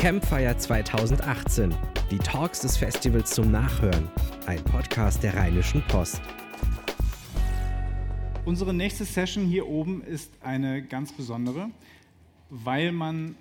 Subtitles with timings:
[0.00, 1.74] Campfire 2018.
[2.10, 4.08] Die Talks des Festivals zum Nachhören.
[4.46, 6.22] Ein Podcast der Rheinischen Post.
[8.46, 11.68] Unsere nächste Session hier oben ist eine ganz besondere,
[12.48, 13.34] weil man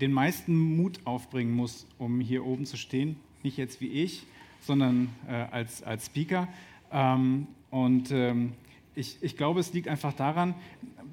[0.00, 3.16] den meisten Mut aufbringen muss, um hier oben zu stehen.
[3.42, 4.28] Nicht jetzt wie ich,
[4.60, 6.46] sondern äh, als, als Speaker.
[6.92, 8.52] Ähm, und ähm,
[8.94, 10.54] ich, ich glaube, es liegt einfach daran,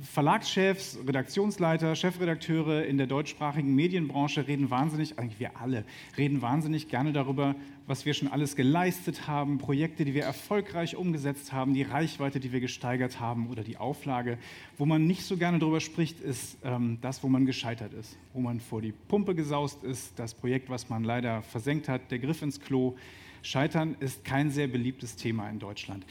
[0.03, 5.85] Verlagschefs, Redaktionsleiter, Chefredakteure in der deutschsprachigen Medienbranche reden wahnsinnig, eigentlich wir alle,
[6.17, 7.55] reden wahnsinnig gerne darüber,
[7.87, 12.51] was wir schon alles geleistet haben, Projekte, die wir erfolgreich umgesetzt haben, die Reichweite, die
[12.51, 14.37] wir gesteigert haben oder die Auflage.
[14.77, 18.41] Wo man nicht so gerne darüber spricht, ist ähm, das, wo man gescheitert ist, wo
[18.41, 22.41] man vor die Pumpe gesaust ist, das Projekt, was man leider versenkt hat, der Griff
[22.41, 22.95] ins Klo.
[23.41, 26.05] Scheitern ist kein sehr beliebtes Thema in Deutschland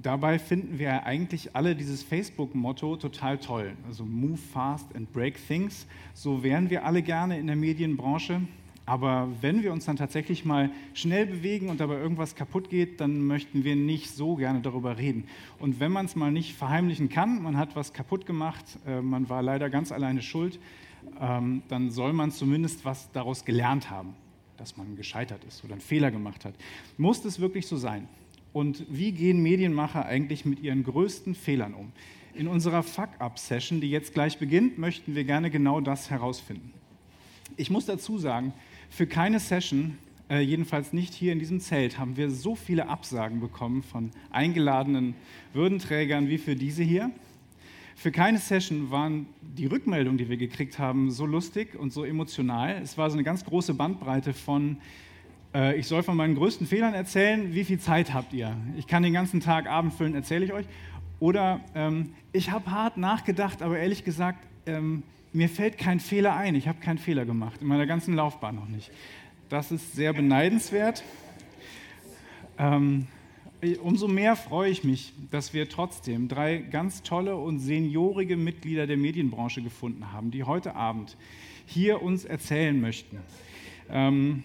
[0.00, 3.72] dabei finden wir eigentlich alle dieses Facebook-Motto total toll.
[3.86, 5.86] Also move fast and break things.
[6.14, 8.42] So wären wir alle gerne in der Medienbranche.
[8.84, 13.24] Aber wenn wir uns dann tatsächlich mal schnell bewegen und dabei irgendwas kaputt geht, dann
[13.26, 15.24] möchten wir nicht so gerne darüber reden.
[15.60, 19.28] Und wenn man es mal nicht verheimlichen kann, man hat was kaputt gemacht, äh, man
[19.28, 20.58] war leider ganz alleine schuld,
[21.20, 24.14] ähm, dann soll man zumindest was daraus gelernt haben,
[24.56, 26.54] dass man gescheitert ist oder einen Fehler gemacht hat.
[26.98, 28.08] Muss es wirklich so sein?
[28.52, 31.92] Und wie gehen Medienmacher eigentlich mit ihren größten Fehlern um?
[32.34, 36.72] In unserer Fuck-Up-Session, die jetzt gleich beginnt, möchten wir gerne genau das herausfinden.
[37.56, 38.54] Ich muss dazu sagen,
[38.88, 39.98] für keine Session,
[40.30, 45.14] äh, jedenfalls nicht hier in diesem Zelt, haben wir so viele Absagen bekommen von eingeladenen
[45.52, 47.10] Würdenträgern wie für diese hier.
[47.96, 52.80] Für keine Session waren die Rückmeldungen, die wir gekriegt haben, so lustig und so emotional.
[52.82, 54.78] Es war so eine ganz große Bandbreite von
[55.54, 57.54] äh, ich soll von meinen größten Fehlern erzählen.
[57.54, 58.56] Wie viel Zeit habt ihr?
[58.76, 60.66] Ich kann den ganzen Tag Abend füllen, erzähle ich euch.
[61.20, 66.54] Oder ähm, ich habe hart nachgedacht, aber ehrlich gesagt, ähm, mir fällt kein Fehler ein.
[66.54, 68.90] Ich habe keinen Fehler gemacht, in meiner ganzen Laufbahn noch nicht.
[69.48, 71.04] Das ist sehr beneidenswert.
[72.58, 73.06] Ähm,
[73.82, 78.96] umso mehr freue ich mich, dass wir trotzdem drei ganz tolle und seniorige Mitglieder der
[78.96, 81.16] Medienbranche gefunden haben, die heute Abend
[81.66, 83.18] hier uns erzählen möchten.
[83.90, 84.42] Ähm,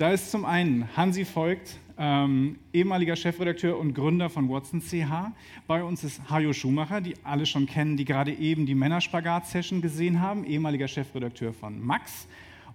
[0.00, 5.30] da ist zum einen Hansi Voigt, ähm, ehemaliger Chefredakteur und Gründer von Watson CH.
[5.66, 10.22] Bei uns ist Hajo Schumacher, die alle schon kennen, die gerade eben die Männerspagat-Session gesehen
[10.22, 12.26] haben, ehemaliger Chefredakteur von Max.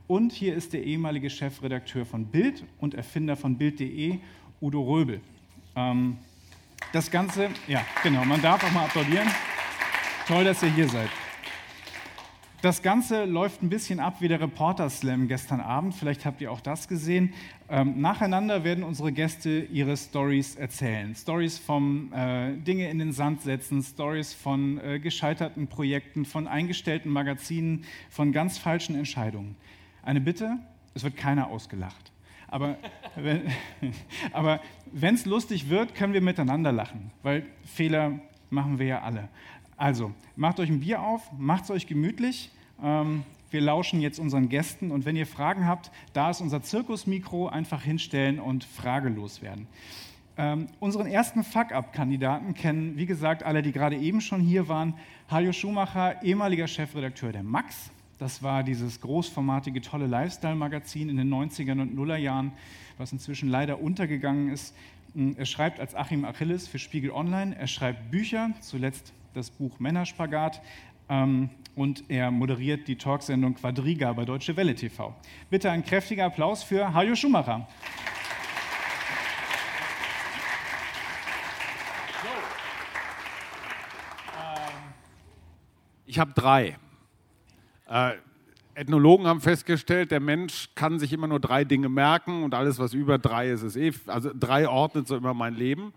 [0.06, 4.19] Und hier ist der ehemalige Chefredakteur von Bild und Erfinder von Bild.de,
[4.62, 5.19] Udo Röbel.
[5.75, 6.18] Ähm,
[6.94, 9.28] das Ganze, ja, genau, man darf auch mal applaudieren.
[10.28, 11.09] Toll, dass ihr hier seid.
[12.65, 15.93] Das Ganze läuft ein bisschen ab wie der Reporter Slam gestern Abend.
[15.93, 17.31] Vielleicht habt ihr auch das gesehen.
[17.69, 21.13] Ähm, nacheinander werden unsere Gäste ihre Stories erzählen.
[21.13, 27.11] Stories vom äh, Dinge in den Sand setzen, Stories von äh, gescheiterten Projekten, von eingestellten
[27.11, 29.55] Magazinen, von ganz falschen Entscheidungen.
[30.01, 30.57] Eine Bitte:
[30.95, 32.11] Es wird keiner ausgelacht.
[32.47, 32.77] Aber
[33.15, 39.29] wenn es lustig wird, können wir miteinander lachen, weil Fehler machen wir ja alle.
[39.77, 42.49] Also, macht euch ein Bier auf, macht es euch gemütlich.
[42.84, 47.47] Ähm, wir lauschen jetzt unseren Gästen und wenn ihr Fragen habt, da ist unser Zirkusmikro,
[47.47, 49.68] einfach hinstellen und fragelos werden.
[50.38, 54.94] Ähm, unseren ersten Fuck-Up-Kandidaten kennen, wie gesagt, alle, die gerade eben schon hier waren.
[55.31, 57.91] Hajo Schumacher, ehemaliger Chefredakteur der Max.
[58.18, 62.52] Das war dieses großformatige, tolle Lifestyle-Magazin in den 90er und Nullerjahren,
[62.97, 64.75] was inzwischen leider untergegangen ist.
[65.38, 67.56] Er schreibt als Achim Achilles für Spiegel Online.
[67.57, 70.62] Er schreibt Bücher, zuletzt das Buch Männerspagat
[71.07, 75.13] ähm, und er moderiert die Talksendung Quadriga bei Deutsche Welle TV.
[75.50, 77.68] Bitte ein kräftiger Applaus für Hajo Schumacher.
[86.06, 86.78] Ich habe drei.
[87.90, 88.13] Äh,
[88.74, 92.94] Ethnologen haben festgestellt, der Mensch kann sich immer nur drei Dinge merken und alles, was
[92.94, 93.92] über drei ist, ist eh.
[94.07, 95.94] Also drei ordnet so immer mein Leben.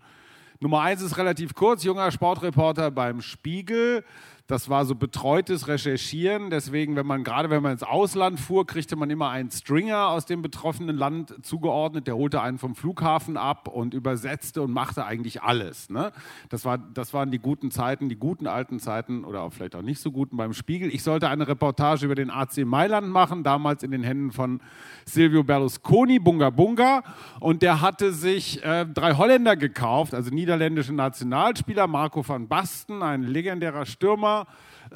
[0.61, 4.03] Nummer eins ist relativ kurz, junger Sportreporter beim Spiegel.
[4.49, 6.49] Das war so betreutes Recherchieren.
[6.49, 10.25] Deswegen, wenn man gerade wenn man ins Ausland fuhr, kriegte man immer einen Stringer aus
[10.25, 12.07] dem betroffenen Land zugeordnet.
[12.07, 15.91] Der holte einen vom Flughafen ab und übersetzte und machte eigentlich alles.
[15.91, 16.11] Ne?
[16.49, 19.83] Das, war, das waren die guten Zeiten, die guten alten Zeiten oder auch vielleicht auch
[19.83, 20.91] nicht so guten beim Spiegel.
[20.91, 24.61] Ich sollte eine Reportage über den AC Mailand machen, damals in den Händen von
[25.05, 27.03] Silvio Berlusconi, Bunga Bunga.
[27.39, 33.21] Und der hatte sich äh, drei Holländer gekauft, also niederländische Nationalspieler, Marco van Basten, ein
[33.21, 34.38] legendärer Stürmer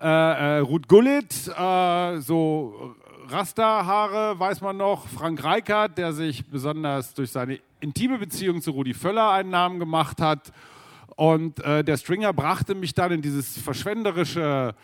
[0.01, 2.95] äh, äh, Ruth Gullit, äh, so
[3.27, 5.07] Rasterhaare, weiß man noch.
[5.07, 10.21] Frank Reichardt, der sich besonders durch seine intime Beziehung zu Rudi Völler einen Namen gemacht
[10.21, 10.51] hat.
[11.15, 14.75] Und äh, der Stringer brachte mich dann in dieses verschwenderische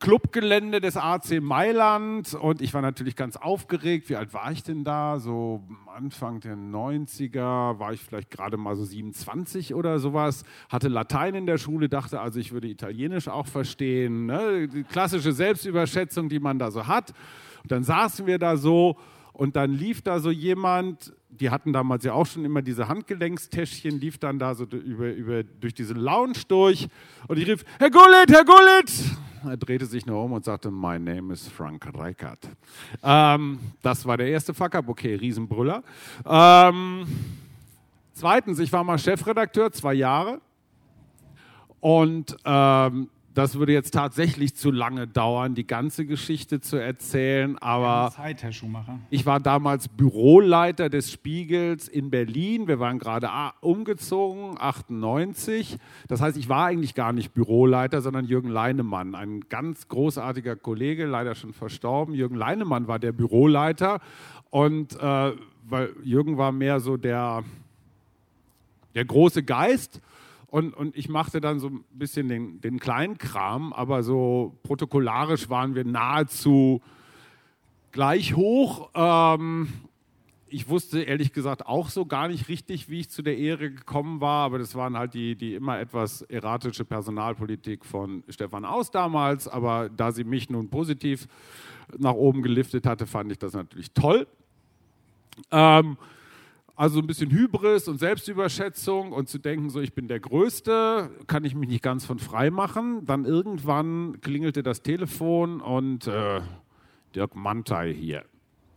[0.00, 4.08] Clubgelände des AC Mailand und ich war natürlich ganz aufgeregt.
[4.08, 5.18] Wie alt war ich denn da?
[5.18, 10.44] So Anfang der 90er war ich vielleicht gerade mal so 27 oder sowas.
[10.68, 14.26] Hatte Latein in der Schule, dachte also, ich würde Italienisch auch verstehen.
[14.26, 14.68] Ne?
[14.68, 17.12] Die klassische Selbstüberschätzung, die man da so hat.
[17.64, 18.96] Und dann saßen wir da so
[19.32, 23.98] und dann lief da so jemand, die hatten damals ja auch schon immer diese Handgelenkstäschchen,
[24.00, 26.88] lief dann da so über, über, durch diese Lounge durch
[27.28, 28.92] und ich rief, Herr Gullit, Herr Gullit!
[29.44, 32.40] Er drehte sich nur um und sagte, My name is Frank Reichert.
[33.02, 35.84] Ähm, das war der erste Fuck-up, okay, Riesenbrüller.
[36.26, 37.06] Ähm,
[38.14, 40.40] zweitens, ich war mal Chefredakteur, zwei Jahre.
[41.80, 43.08] Und ähm,
[43.38, 48.50] das würde jetzt tatsächlich zu lange dauern, die ganze Geschichte zu erzählen, aber Zeit, Herr
[48.50, 48.98] Schumacher.
[49.10, 52.66] ich war damals Büroleiter des Spiegels in Berlin.
[52.66, 53.30] Wir waren gerade
[53.60, 55.76] umgezogen, 98.
[56.08, 61.06] Das heißt, ich war eigentlich gar nicht Büroleiter, sondern Jürgen Leinemann, ein ganz großartiger Kollege,
[61.06, 62.14] leider schon verstorben.
[62.14, 64.00] Jürgen Leinemann war der Büroleiter
[64.50, 65.32] und äh,
[65.62, 67.44] weil Jürgen war mehr so der,
[68.96, 70.00] der große Geist
[70.50, 75.50] und, und ich machte dann so ein bisschen den, den kleinen Kram, aber so protokollarisch
[75.50, 76.80] waren wir nahezu
[77.92, 78.90] gleich hoch.
[78.94, 79.68] Ähm,
[80.50, 84.22] ich wusste ehrlich gesagt auch so gar nicht richtig, wie ich zu der Ehre gekommen
[84.22, 89.46] war, aber das waren halt die, die immer etwas erratische Personalpolitik von Stefan Aus damals.
[89.46, 91.28] Aber da sie mich nun positiv
[91.98, 94.26] nach oben geliftet hatte, fand ich das natürlich toll.
[95.50, 95.98] Ähm,
[96.78, 101.44] also ein bisschen Hybris und Selbstüberschätzung und zu denken, so ich bin der Größte, kann
[101.44, 103.04] ich mich nicht ganz von frei machen.
[103.04, 106.40] Dann irgendwann klingelte das Telefon und äh,
[107.16, 108.24] Dirk Mantei hier.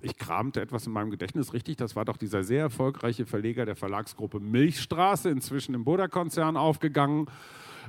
[0.01, 1.77] Ich kramte etwas in meinem Gedächtnis richtig.
[1.77, 7.27] Das war doch dieser sehr erfolgreiche Verleger der Verlagsgruppe Milchstraße, inzwischen im Buddha-Konzern aufgegangen.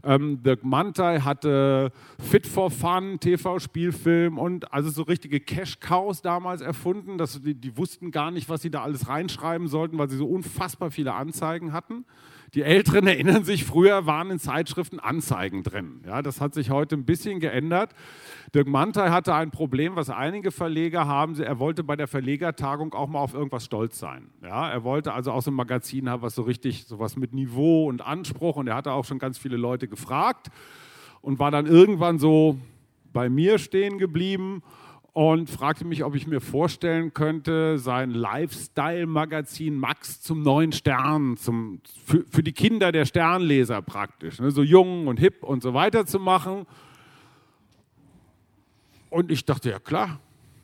[0.04, 7.18] Ähm, Dirk Mantei hatte Fit for Fun, TV-Spielfilm und also so richtige Cash-Cows damals erfunden.
[7.18, 10.26] Das, die, die wussten gar nicht, was sie da alles reinschreiben sollten, weil sie so
[10.26, 12.04] unfassbar viele Anzeigen hatten.
[12.54, 16.02] Die Älteren erinnern sich, früher waren in Zeitschriften Anzeigen drin.
[16.04, 17.94] Ja, das hat sich heute ein bisschen geändert.
[18.54, 21.40] Dirk Mantei hatte ein Problem, was einige Verleger haben.
[21.40, 24.28] Er wollte bei der Verlegertagung auch mal auf irgendwas stolz sein.
[24.42, 27.88] Ja, er wollte also auch so ein Magazin haben, was so richtig, sowas mit Niveau
[27.88, 28.56] und Anspruch.
[28.56, 30.50] Und er hatte auch schon ganz viele Leute gefragt
[31.22, 32.58] und war dann irgendwann so
[33.14, 34.62] bei mir stehen geblieben
[35.12, 41.80] und fragte mich, ob ich mir vorstellen könnte, sein Lifestyle-Magazin Max zum neuen Stern, zum,
[42.06, 46.06] für, für, die Kinder der Sternleser praktisch, ne, so jung und hip und so weiter
[46.06, 46.66] zu machen.
[49.10, 50.18] Und ich dachte, ja klar,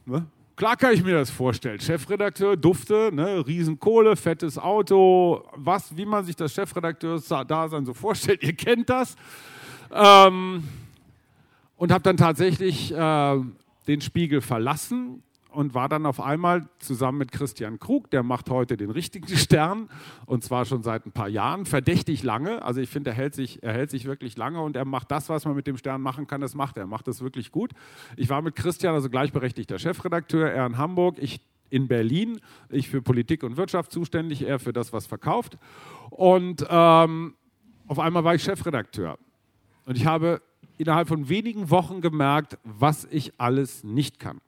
[0.06, 0.26] ne?
[0.56, 1.78] klar kann ich mir das vorstellen.
[1.78, 3.46] Chefredakteur, Dufte, ne?
[3.46, 9.14] Riesenkohle, fettes Auto, was, wie man sich das Chefredakteur-Dasein so vorstellt, ihr kennt das.
[9.92, 10.64] Ähm,
[11.76, 13.36] und habe dann tatsächlich äh,
[13.88, 18.76] den Spiegel verlassen und war dann auf einmal zusammen mit Christian Krug, der macht heute
[18.76, 19.88] den richtigen Stern
[20.26, 22.62] und zwar schon seit ein paar Jahren, verdächtig lange.
[22.62, 25.28] Also ich finde, er hält, sich, er hält sich wirklich lange und er macht das,
[25.28, 26.84] was man mit dem Stern machen kann, das macht er.
[26.84, 27.72] Er macht das wirklich gut.
[28.16, 31.40] Ich war mit Christian, also gleichberechtigter Chefredakteur, er in Hamburg, ich
[31.70, 32.40] in Berlin,
[32.70, 35.58] ich für Politik und Wirtschaft zuständig, er für das, was verkauft.
[36.10, 37.34] Und ähm,
[37.86, 39.18] auf einmal war ich Chefredakteur.
[39.84, 40.42] Und ich habe
[40.78, 44.40] innerhalb von wenigen Wochen gemerkt, was ich alles nicht kann.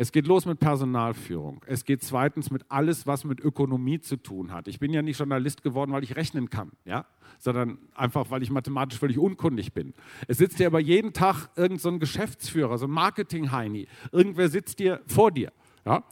[0.00, 1.60] Es geht los mit Personalführung.
[1.66, 4.68] Es geht zweitens mit alles, was mit Ökonomie zu tun hat.
[4.68, 7.04] Ich bin ja nicht Journalist geworden, weil ich rechnen kann, ja?
[7.40, 9.94] sondern einfach, weil ich mathematisch völlig unkundig bin.
[10.28, 13.88] Es sitzt dir aber jeden Tag irgendein so Geschäftsführer, so ein Marketing-Heini.
[14.12, 15.52] Irgendwer sitzt dir vor dir.
[15.84, 16.04] Ja?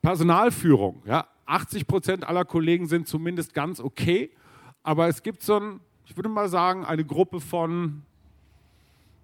[0.00, 1.02] Personalführung.
[1.04, 1.26] Ja?
[1.44, 4.30] 80 Prozent aller Kollegen sind zumindest ganz okay,
[4.82, 8.02] aber es gibt so ein, ich würde mal sagen, eine Gruppe von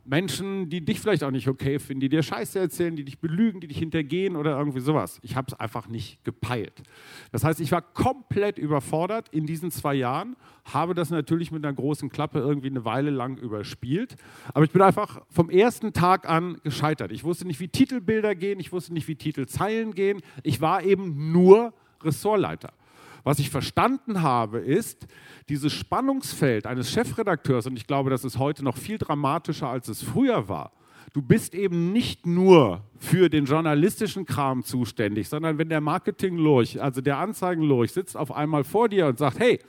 [0.04, 3.60] Menschen, die dich vielleicht auch nicht okay finden, die dir Scheiße erzählen, die dich belügen,
[3.60, 5.20] die dich hintergehen oder irgendwie sowas.
[5.22, 6.82] Ich habe es einfach nicht gepeilt.
[7.30, 11.74] Das heißt, ich war komplett überfordert in diesen zwei Jahren, habe das natürlich mit einer
[11.74, 14.16] großen Klappe irgendwie eine Weile lang überspielt,
[14.52, 17.12] aber ich bin einfach vom ersten Tag an gescheitert.
[17.12, 20.20] Ich wusste nicht, wie Titelbilder gehen, ich wusste nicht, wie Titelzeilen gehen.
[20.42, 22.72] Ich war eben nur Ressortleiter.
[23.24, 25.06] Was ich verstanden habe, ist,
[25.48, 30.02] dieses Spannungsfeld eines Chefredakteurs, und ich glaube, das ist heute noch viel dramatischer, als es
[30.02, 30.72] früher war,
[31.12, 37.00] du bist eben nicht nur für den journalistischen Kram zuständig, sondern wenn der Marketing-Lurch, also
[37.00, 39.60] der Anzeigen-Lurch, sitzt auf einmal vor dir und sagt, hey,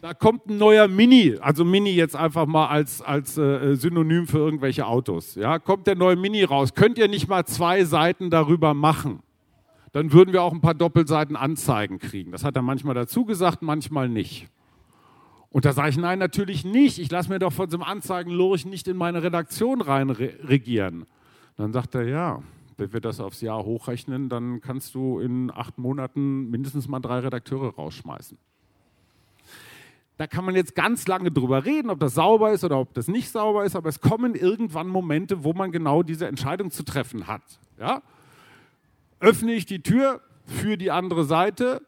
[0.00, 4.38] da kommt ein neuer Mini, also Mini jetzt einfach mal als, als äh, Synonym für
[4.38, 5.34] irgendwelche Autos.
[5.34, 6.74] Ja, kommt der neue Mini raus.
[6.74, 9.22] Könnt ihr nicht mal zwei Seiten darüber machen?
[9.92, 12.32] Dann würden wir auch ein paar Doppelseiten Anzeigen kriegen.
[12.32, 14.48] Das hat er manchmal dazu gesagt, manchmal nicht.
[15.50, 16.98] Und da sage ich, nein, natürlich nicht.
[16.98, 21.06] Ich lasse mir doch von so einem Anzeigenlurch nicht in meine Redaktion rein regieren.
[21.56, 22.42] Dann sagt er, ja,
[22.76, 27.18] wenn wir das aufs Jahr hochrechnen, dann kannst du in acht Monaten mindestens mal drei
[27.18, 28.38] Redakteure rausschmeißen.
[30.18, 33.08] Da kann man jetzt ganz lange drüber reden, ob das sauber ist oder ob das
[33.08, 37.26] nicht sauber ist, aber es kommen irgendwann Momente, wo man genau diese Entscheidung zu treffen
[37.26, 37.42] hat.
[37.78, 38.02] Ja?
[39.20, 41.82] Öffne ich die Tür für die andere Seite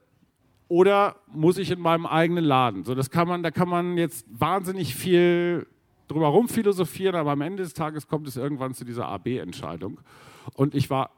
[0.69, 2.85] oder muss ich in meinem eigenen Laden?
[2.85, 5.67] So, das kann man, da kann man jetzt wahnsinnig viel
[6.09, 10.01] drüber rumphilosophieren, aber am Ende des Tages kommt es irgendwann zu dieser AB-Entscheidung.
[10.55, 11.11] Und ich war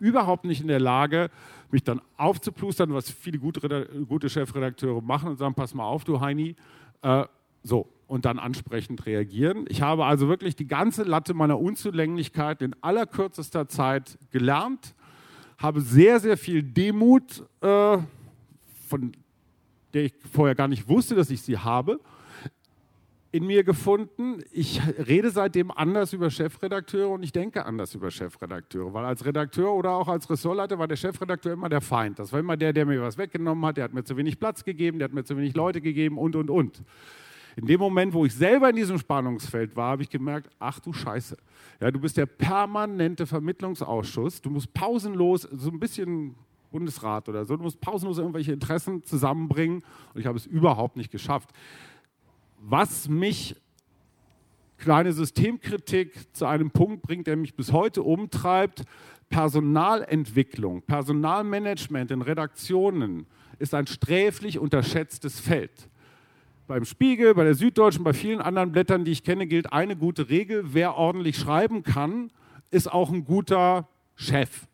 [0.00, 1.30] überhaupt nicht in der Lage,
[1.70, 6.20] mich dann aufzuplustern, was viele gute, gute Chefredakteure machen und sagen, pass mal auf, du
[6.20, 6.56] Heini,
[7.02, 7.24] äh,
[7.62, 9.66] so, und dann ansprechend reagieren.
[9.68, 14.94] Ich habe also wirklich die ganze Latte meiner Unzulänglichkeit in allerkürzester Zeit gelernt,
[15.58, 17.98] habe sehr, sehr viel Demut, äh,
[18.88, 19.12] von
[19.92, 22.00] der ich vorher gar nicht wusste, dass ich sie habe,
[23.30, 24.42] in mir gefunden.
[24.52, 29.74] Ich rede seitdem anders über Chefredakteure und ich denke anders über Chefredakteure, weil als Redakteur
[29.74, 32.18] oder auch als Ressortleiter war der Chefredakteur immer der Feind.
[32.18, 34.64] Das war immer der, der mir was weggenommen hat, der hat mir zu wenig Platz
[34.64, 36.82] gegeben, der hat mir zu wenig Leute gegeben und, und, und.
[37.58, 40.92] In dem Moment, wo ich selber in diesem Spannungsfeld war, habe ich gemerkt, ach du
[40.92, 41.36] Scheiße,
[41.80, 46.36] ja, du bist der permanente Vermittlungsausschuss, du musst pausenlos, so ein bisschen
[46.70, 49.82] Bundesrat oder so, du musst pausenlos irgendwelche Interessen zusammenbringen
[50.14, 51.50] und ich habe es überhaupt nicht geschafft
[52.60, 53.56] was mich
[54.78, 58.84] kleine Systemkritik zu einem Punkt bringt, der mich bis heute umtreibt.
[59.28, 63.26] Personalentwicklung, Personalmanagement in Redaktionen
[63.58, 65.90] ist ein sträflich unterschätztes Feld.
[66.68, 70.28] Beim Spiegel, bei der Süddeutschen, bei vielen anderen Blättern, die ich kenne, gilt eine gute
[70.28, 70.74] Regel.
[70.74, 72.30] Wer ordentlich schreiben kann,
[72.70, 74.66] ist auch ein guter Chef.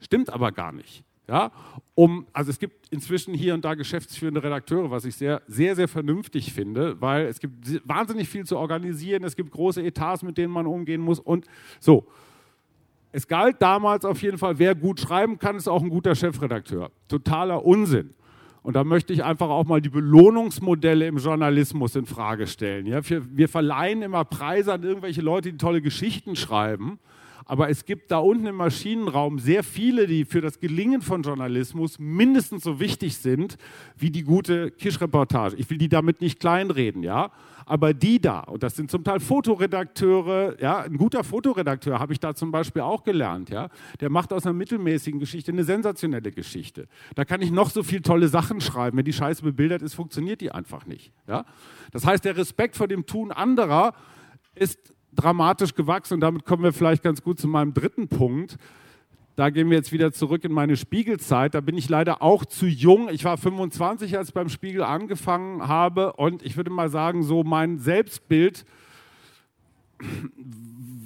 [0.00, 1.02] Stimmt aber gar nicht.
[1.26, 1.50] Ja,
[1.96, 5.88] um, also es gibt inzwischen hier und da geschäftsführende Redakteure, was ich sehr, sehr, sehr
[5.88, 10.52] vernünftig finde, weil es gibt wahnsinnig viel zu organisieren, es gibt große Etats, mit denen
[10.52, 11.46] man umgehen muss und
[11.80, 12.06] so.
[13.10, 16.92] Es galt damals auf jeden Fall, wer gut schreiben kann, ist auch ein guter Chefredakteur.
[17.08, 18.14] Totaler Unsinn.
[18.62, 22.86] Und da möchte ich einfach auch mal die Belohnungsmodelle im Journalismus in Frage stellen.
[22.86, 26.98] Ja, wir, wir verleihen immer Preise an irgendwelche Leute, die tolle Geschichten schreiben.
[27.48, 31.98] Aber es gibt da unten im Maschinenraum sehr viele, die für das Gelingen von Journalismus
[31.98, 33.56] mindestens so wichtig sind
[33.96, 35.56] wie die gute Kisch-Reportage.
[35.56, 37.30] Ich will die damit nicht kleinreden, ja.
[37.64, 42.20] Aber die da, und das sind zum Teil Fotoredakteure, ja, ein guter Fotoredakteur habe ich
[42.20, 43.70] da zum Beispiel auch gelernt, ja.
[44.00, 46.86] Der macht aus einer mittelmäßigen Geschichte eine sensationelle Geschichte.
[47.14, 48.98] Da kann ich noch so viele tolle Sachen schreiben.
[48.98, 51.46] Wenn die Scheiße bebildert ist, funktioniert die einfach nicht, ja.
[51.92, 53.94] Das heißt, der Respekt vor dem Tun anderer
[54.54, 58.56] ist dramatisch gewachsen und damit kommen wir vielleicht ganz gut zu meinem dritten Punkt.
[59.36, 61.54] Da gehen wir jetzt wieder zurück in meine Spiegelzeit.
[61.54, 63.08] Da bin ich leider auch zu jung.
[63.08, 67.44] Ich war 25, als ich beim Spiegel angefangen habe und ich würde mal sagen, so
[67.44, 68.64] mein Selbstbild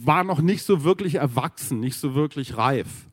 [0.04, 3.08] war noch nicht so wirklich erwachsen, nicht so wirklich reif.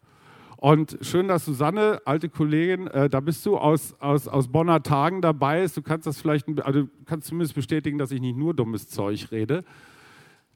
[0.55, 5.21] Und schön, dass Susanne, alte Kollegin, äh, da bist du aus, aus, aus Bonner Tagen
[5.21, 5.65] dabei.
[5.73, 9.63] Du kannst das vielleicht, also kannst zumindest bestätigen, dass ich nicht nur dummes Zeug rede.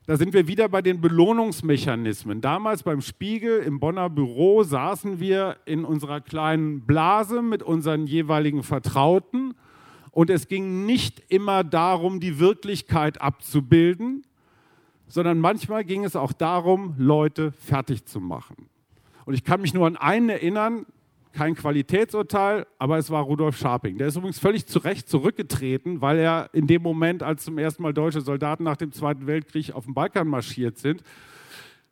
[0.06, 2.42] Da sind wir wieder bei den Belohnungsmechanismen.
[2.42, 8.64] Damals beim Spiegel im Bonner Büro saßen wir in unserer kleinen Blase mit unseren jeweiligen
[8.64, 9.54] Vertrauten
[10.12, 14.26] und es ging nicht immer darum, die Wirklichkeit abzubilden,
[15.08, 18.68] sondern manchmal ging es auch darum, Leute fertig zu machen.
[19.24, 20.86] Und ich kann mich nur an einen erinnern,
[21.34, 23.98] kein Qualitätsurteil, aber es war Rudolf Scharping.
[23.98, 27.84] Der ist übrigens völlig zu Recht zurückgetreten, weil er in dem Moment, als zum ersten
[27.84, 31.04] Mal deutsche Soldaten nach dem Zweiten Weltkrieg auf den Balkan marschiert sind,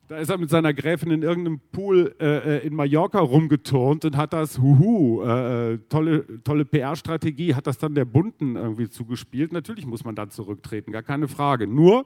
[0.08, 4.18] da ist er mit seiner Gräfin in irgendeinem Pool äh, äh in Mallorca rumgeturnt und
[4.18, 9.54] hat das, huhu, äh, äh tolle, tolle PR-Strategie, hat das dann der Bunden irgendwie zugespielt.
[9.54, 11.66] Natürlich muss man dann zurücktreten, gar keine Frage.
[11.66, 12.06] Nur,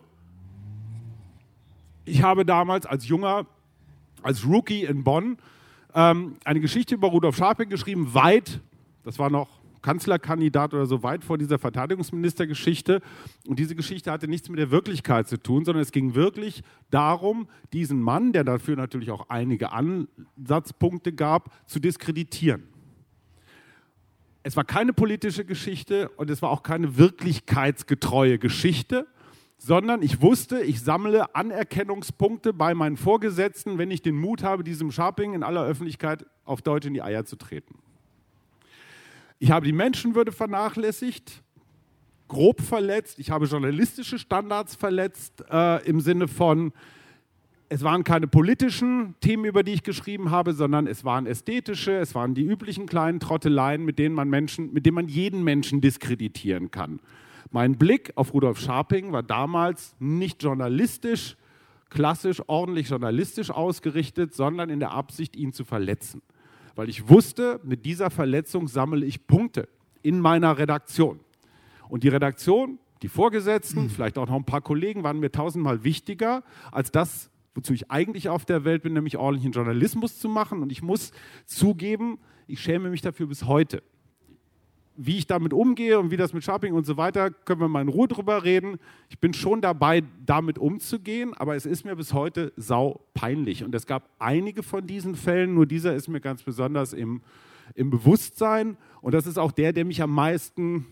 [2.05, 3.47] ich habe damals als junger,
[4.21, 5.37] als Rookie in Bonn,
[5.95, 8.59] ähm, eine Geschichte über Rudolf Scharping geschrieben, weit,
[9.03, 9.47] das war noch
[9.81, 13.01] Kanzlerkandidat oder so weit vor dieser Verteidigungsministergeschichte.
[13.47, 17.47] Und diese Geschichte hatte nichts mit der Wirklichkeit zu tun, sondern es ging wirklich darum,
[17.71, 22.63] diesen Mann, der dafür natürlich auch einige Ansatzpunkte gab, zu diskreditieren.
[24.41, 29.05] Es war keine politische Geschichte und es war auch keine wirklichkeitsgetreue Geschichte,
[29.65, 34.91] sondern ich wusste, ich sammle Anerkennungspunkte bei meinen Vorgesetzten, wenn ich den Mut habe, diesem
[34.91, 37.79] Sharping in aller Öffentlichkeit auf Deutsch in die Eier zu treten.
[39.39, 41.41] Ich habe die Menschenwürde vernachlässigt,
[42.27, 46.71] grob verletzt, ich habe journalistische Standards verletzt äh, im Sinne von,
[47.67, 52.13] es waren keine politischen Themen, über die ich geschrieben habe, sondern es waren ästhetische, es
[52.13, 56.69] waren die üblichen kleinen Trotteleien, mit denen man Menschen, mit denen man jeden Menschen diskreditieren
[56.69, 56.99] kann.
[57.55, 61.37] Mein Blick auf Rudolf Scharping war damals nicht journalistisch,
[61.89, 66.21] klassisch, ordentlich journalistisch ausgerichtet, sondern in der Absicht, ihn zu verletzen.
[66.75, 69.69] Weil ich wusste, mit dieser Verletzung sammle ich Punkte
[70.01, 71.21] in meiner Redaktion.
[71.87, 73.89] Und die Redaktion, die Vorgesetzten, mhm.
[73.89, 76.43] vielleicht auch noch ein paar Kollegen waren mir tausendmal wichtiger
[76.73, 80.61] als das, wozu ich eigentlich auf der Welt bin, nämlich ordentlichen Journalismus zu machen.
[80.61, 81.13] Und ich muss
[81.45, 83.81] zugeben, ich schäme mich dafür bis heute.
[84.97, 87.81] Wie ich damit umgehe und wie das mit Shopping und so weiter, können wir mal
[87.81, 88.77] in Ruhe drüber reden.
[89.09, 93.63] Ich bin schon dabei, damit umzugehen, aber es ist mir bis heute sau peinlich.
[93.63, 97.21] Und es gab einige von diesen Fällen, nur dieser ist mir ganz besonders im,
[97.73, 98.77] im Bewusstsein.
[99.01, 100.85] Und das ist auch der, der mich am meisten,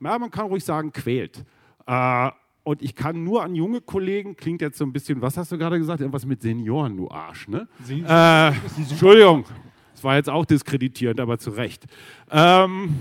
[0.00, 1.44] ja, man kann ruhig sagen, quält.
[1.86, 2.30] Äh,
[2.62, 5.58] und ich kann nur an junge Kollegen, klingt jetzt so ein bisschen, was hast du
[5.58, 6.00] gerade gesagt?
[6.00, 7.68] Irgendwas mit Senioren, du Arsch, ne?
[7.88, 9.44] Äh, Entschuldigung,
[9.96, 11.86] das war jetzt auch diskreditierend, aber zu Recht.
[12.30, 12.96] Ähm,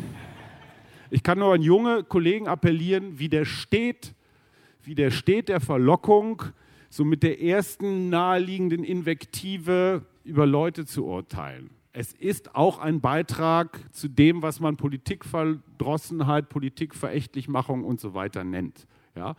[1.09, 4.15] ich kann nur an junge Kollegen appellieren, wie der steht,
[4.81, 6.41] wie der steht der Verlockung,
[6.89, 11.69] so mit der ersten naheliegenden Invektive über Leute zu urteilen.
[11.91, 18.87] Es ist auch ein Beitrag zu dem, was man Politikverdrossenheit, Politikverächtlichmachung und so weiter nennt.
[19.17, 19.35] Ja?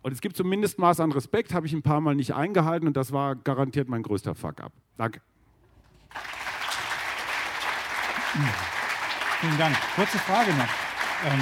[0.00, 2.88] Und es gibt so ein Mindestmaß an Respekt, habe ich ein paar Mal nicht eingehalten
[2.88, 4.72] und das war garantiert mein größter Fuck-up.
[4.96, 5.20] Danke.
[8.32, 9.76] Vielen Dank.
[9.94, 10.68] Kurze Frage noch.
[11.26, 11.40] Ähm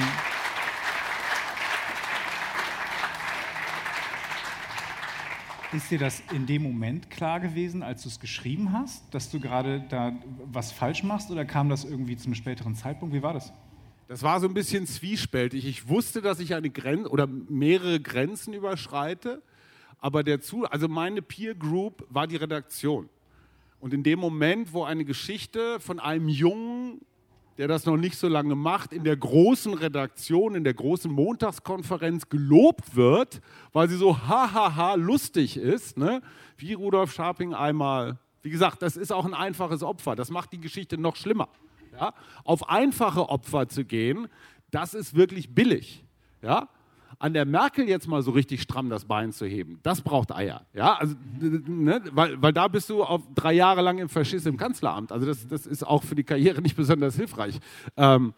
[5.73, 9.39] ist dir das in dem Moment klar gewesen, als du es geschrieben hast, dass du
[9.39, 10.13] gerade da
[10.51, 13.15] was falsch machst oder kam das irgendwie zum späteren Zeitpunkt?
[13.15, 13.53] Wie war das?
[14.09, 15.67] Das war so ein bisschen zwiespältig.
[15.67, 19.43] Ich wusste, dass ich eine Grenze oder mehrere Grenzen überschreite,
[20.01, 23.09] aber der Zu also meine Peer Group war die Redaktion.
[23.81, 27.01] Und in dem Moment, wo eine Geschichte von einem Jungen,
[27.57, 32.29] der das noch nicht so lange macht, in der großen Redaktion, in der großen Montagskonferenz
[32.29, 33.41] gelobt wird,
[33.73, 36.21] weil sie so hahaha lustig ist, ne?
[36.59, 40.61] wie Rudolf Scharping einmal, wie gesagt, das ist auch ein einfaches Opfer, das macht die
[40.61, 41.49] Geschichte noch schlimmer.
[41.93, 42.15] Ja?
[42.45, 44.29] Auf einfache Opfer zu gehen,
[44.71, 46.05] das ist wirklich billig.
[46.43, 46.69] Ja?
[47.19, 50.65] An der Merkel jetzt mal so richtig stramm das Bein zu heben, das braucht Eier.
[50.73, 50.95] Ja?
[50.95, 52.03] Also, ne?
[52.13, 55.13] weil, weil da bist du auf drei Jahre lang im Faschist im Kanzleramt.
[55.13, 57.59] Also das, das ist auch für die Karriere nicht besonders hilfreich.
[57.97, 58.33] Ähm,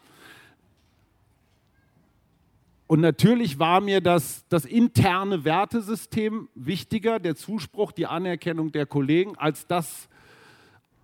[2.86, 9.36] und natürlich war mir das, das interne Wertesystem wichtiger, der Zuspruch, die Anerkennung der Kollegen,
[9.38, 10.08] als das,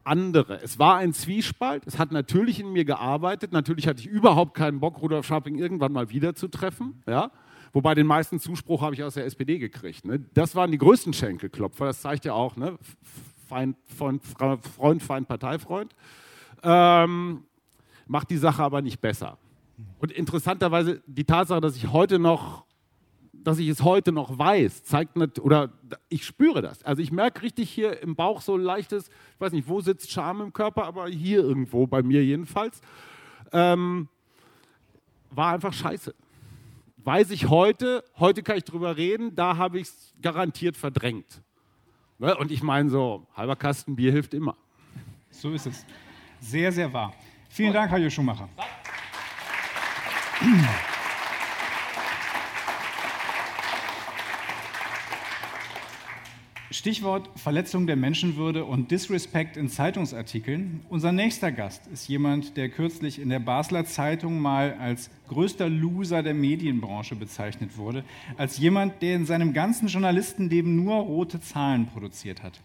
[0.08, 0.60] andere.
[0.62, 4.80] Es war ein Zwiespalt, es hat natürlich in mir gearbeitet, natürlich hatte ich überhaupt keinen
[4.80, 7.02] Bock, Rudolf Scharping irgendwann mal wieder zu treffen?
[7.72, 10.04] Wobei den meisten Zuspruch habe ich aus der SPD gekriegt.
[10.04, 10.20] Ne?
[10.34, 12.78] Das waren die größten Schenkelklopfer, das zeigt ja auch, ne?
[13.48, 15.94] Feind, Freund, Freund, Feind, Parteifreund.
[16.62, 17.44] Ähm,
[18.06, 19.38] macht die Sache aber nicht besser.
[20.00, 22.66] Und interessanterweise die Tatsache, dass ich heute noch
[23.32, 25.70] dass ich es heute noch weiß, zeigt nicht, oder
[26.08, 26.82] ich spüre das.
[26.82, 30.10] Also ich merke richtig hier im Bauch so ein leichtes, ich weiß nicht, wo sitzt
[30.10, 32.80] Scham im Körper, aber hier irgendwo, bei mir jedenfalls.
[33.52, 34.08] Ähm,
[35.30, 36.14] war einfach scheiße.
[37.08, 41.40] Weiß ich heute, heute kann ich drüber reden, da habe ich es garantiert verdrängt.
[42.18, 42.36] Ne?
[42.36, 44.58] Und ich meine so, halber Kasten Bier hilft immer.
[45.30, 45.86] So ist es.
[46.38, 47.14] Sehr, sehr wahr.
[47.48, 48.50] Vielen Dank, Herr Schumacher.
[56.70, 60.82] Stichwort Verletzung der Menschenwürde und Disrespect in Zeitungsartikeln.
[60.90, 66.22] Unser nächster Gast ist jemand, der kürzlich in der Basler Zeitung mal als größter Loser
[66.22, 68.04] der Medienbranche bezeichnet wurde,
[68.36, 72.60] als jemand, der in seinem ganzen Journalistenleben nur rote Zahlen produziert hat.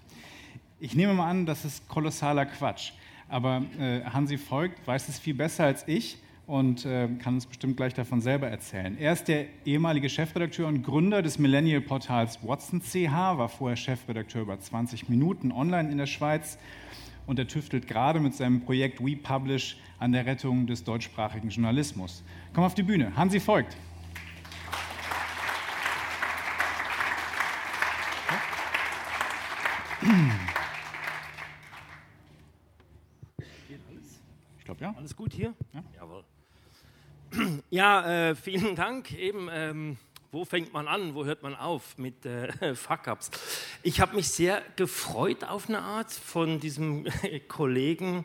[0.81, 2.91] Ich nehme mal an, das ist kolossaler Quatsch,
[3.29, 7.77] aber äh, Hansi Voigt weiß es viel besser als ich und äh, kann uns bestimmt
[7.77, 8.97] gleich davon selber erzählen.
[8.97, 14.59] Er ist der ehemalige Chefredakteur und Gründer des Millennial-Portals Watson CH, war vorher Chefredakteur über
[14.59, 16.57] 20 Minuten online in der Schweiz
[17.27, 22.23] und er tüftelt gerade mit seinem Projekt We Publish an der Rettung des deutschsprachigen Journalismus.
[22.53, 23.15] Komm auf die Bühne.
[23.15, 23.77] Hansi folgt.
[35.03, 35.53] Alles gut hier?
[35.73, 35.83] Ja.
[35.97, 36.23] Jawohl.
[37.69, 39.11] Ja, äh, vielen Dank.
[39.11, 39.97] Eben, ähm,
[40.31, 43.29] wo fängt man an, wo hört man auf mit äh, Fuck-ups?
[43.81, 47.05] Ich habe mich sehr gefreut auf eine Art von diesem
[47.49, 48.23] Kollegen.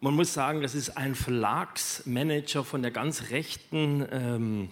[0.00, 4.68] Man muss sagen, das ist ein Verlagsmanager von der ganz rechten ähm,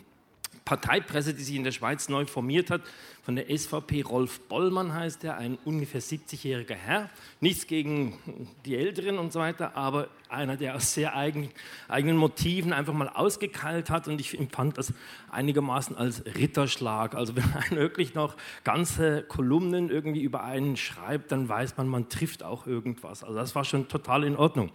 [0.69, 2.83] Parteipresse, die sich in der Schweiz neu formiert hat,
[3.23, 4.03] von der SVP.
[4.03, 7.09] Rolf Bollmann heißt er, ein ungefähr 70-jähriger Herr.
[7.41, 8.19] Nichts gegen
[8.67, 11.49] die Älteren und so weiter, aber einer, der aus sehr eigen,
[11.89, 14.09] eigenen Motiven einfach mal ausgekeilt hat.
[14.09, 14.93] Und ich empfand das
[15.31, 17.15] einigermaßen als Ritterschlag.
[17.15, 22.11] Also wenn man wirklich noch ganze Kolumnen irgendwie über einen schreibt, dann weiß man, man
[22.11, 23.25] trifft auch irgendwas.
[23.25, 24.71] Also das war schon total in Ordnung.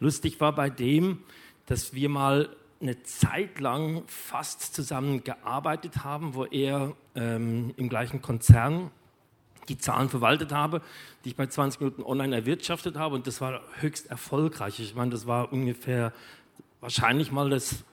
[0.00, 1.18] Lustig war bei dem,
[1.66, 2.48] dass wir mal
[2.80, 8.90] eine Zeit lang fast zusammen gearbeitet haben, wo er ähm, im gleichen Konzern
[9.68, 10.82] die Zahlen verwaltet habe,
[11.24, 13.14] die ich bei 20 Minuten online erwirtschaftet habe.
[13.14, 14.78] Und das war höchst erfolgreich.
[14.80, 16.12] Ich meine, das war ungefähr
[16.80, 17.84] wahrscheinlich mal das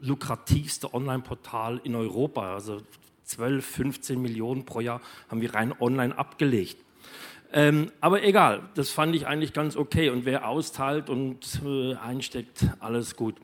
[0.00, 2.54] lukrativste Online-Portal in Europa.
[2.54, 2.82] Also
[3.24, 6.78] 12, 15 Millionen pro Jahr haben wir rein online abgelegt.
[7.52, 10.10] Ähm, aber egal, das fand ich eigentlich ganz okay.
[10.10, 13.36] Und wer austeilt und äh, einsteckt, alles gut.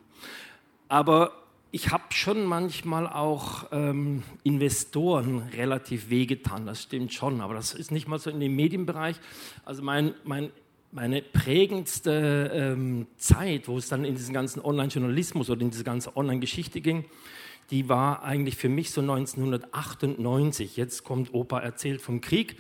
[0.89, 1.33] Aber
[1.73, 7.91] ich habe schon manchmal auch ähm, Investoren relativ wehgetan, das stimmt schon, aber das ist
[7.91, 9.17] nicht mal so in dem Medienbereich.
[9.65, 10.51] Also mein, mein,
[10.93, 16.17] meine prägendste ähm, Zeit, wo es dann in diesen ganzen Online-Journalismus oder in diese ganze
[16.17, 17.05] Online-Geschichte ging,
[17.71, 20.77] die war eigentlich für mich so 1998.
[20.77, 22.57] Jetzt kommt Opa erzählt vom Krieg.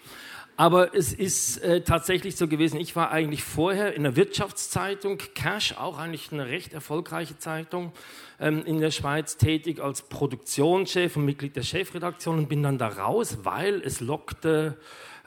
[0.59, 5.75] Aber es ist äh, tatsächlich so gewesen, ich war eigentlich vorher in der Wirtschaftszeitung, Cash,
[5.77, 7.93] auch eigentlich eine recht erfolgreiche Zeitung,
[8.41, 12.89] ähm, in der Schweiz tätig als Produktionschef und Mitglied der Chefredaktion und bin dann da
[12.89, 14.79] raus, weil es lockte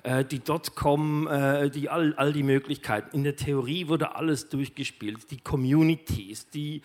[0.04, 3.16] äh, die Dotcom, äh, die all, all die Möglichkeiten.
[3.16, 6.82] In der Theorie wurde alles durchgespielt, die Communities, die,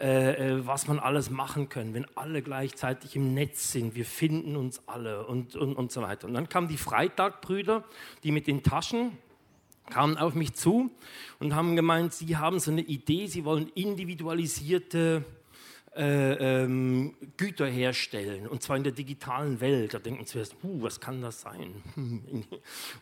[0.00, 4.56] äh, äh, was man alles machen kann, wenn alle gleichzeitig im Netz sind, wir finden
[4.56, 6.26] uns alle und, und, und so weiter.
[6.26, 7.84] Und dann kamen die Freitagbrüder,
[8.24, 9.12] die mit den Taschen
[9.90, 10.90] kamen auf mich zu
[11.38, 15.24] und haben gemeint, sie haben so eine Idee, sie wollen individualisierte
[15.96, 19.94] äh, ähm, Güter herstellen, und zwar in der digitalen Welt.
[19.94, 21.82] Da denken zuerst, uh, was kann das sein?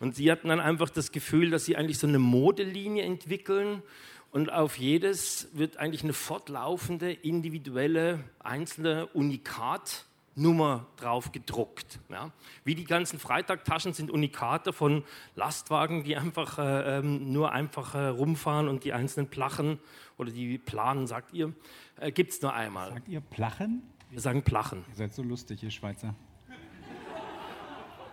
[0.00, 3.82] Und sie hatten dann einfach das Gefühl, dass sie eigentlich so eine Modelinie entwickeln
[4.30, 12.00] und auf jedes wird eigentlich eine fortlaufende, individuelle, einzelne Unikat Nummer drauf gedruckt.
[12.08, 12.30] Ja.
[12.64, 15.04] Wie die ganzen Freitagtaschen sind Unikate von
[15.36, 19.78] Lastwagen, die einfach äh, ähm, nur einfach äh, rumfahren und die einzelnen Plachen
[20.18, 21.52] oder die Planen, sagt ihr,
[22.00, 22.90] äh, gibt es nur einmal.
[22.90, 23.82] Sagt ihr Plachen?
[24.10, 24.84] Wir sagen Plachen.
[24.90, 26.14] Ihr seid so lustig, ihr Schweizer.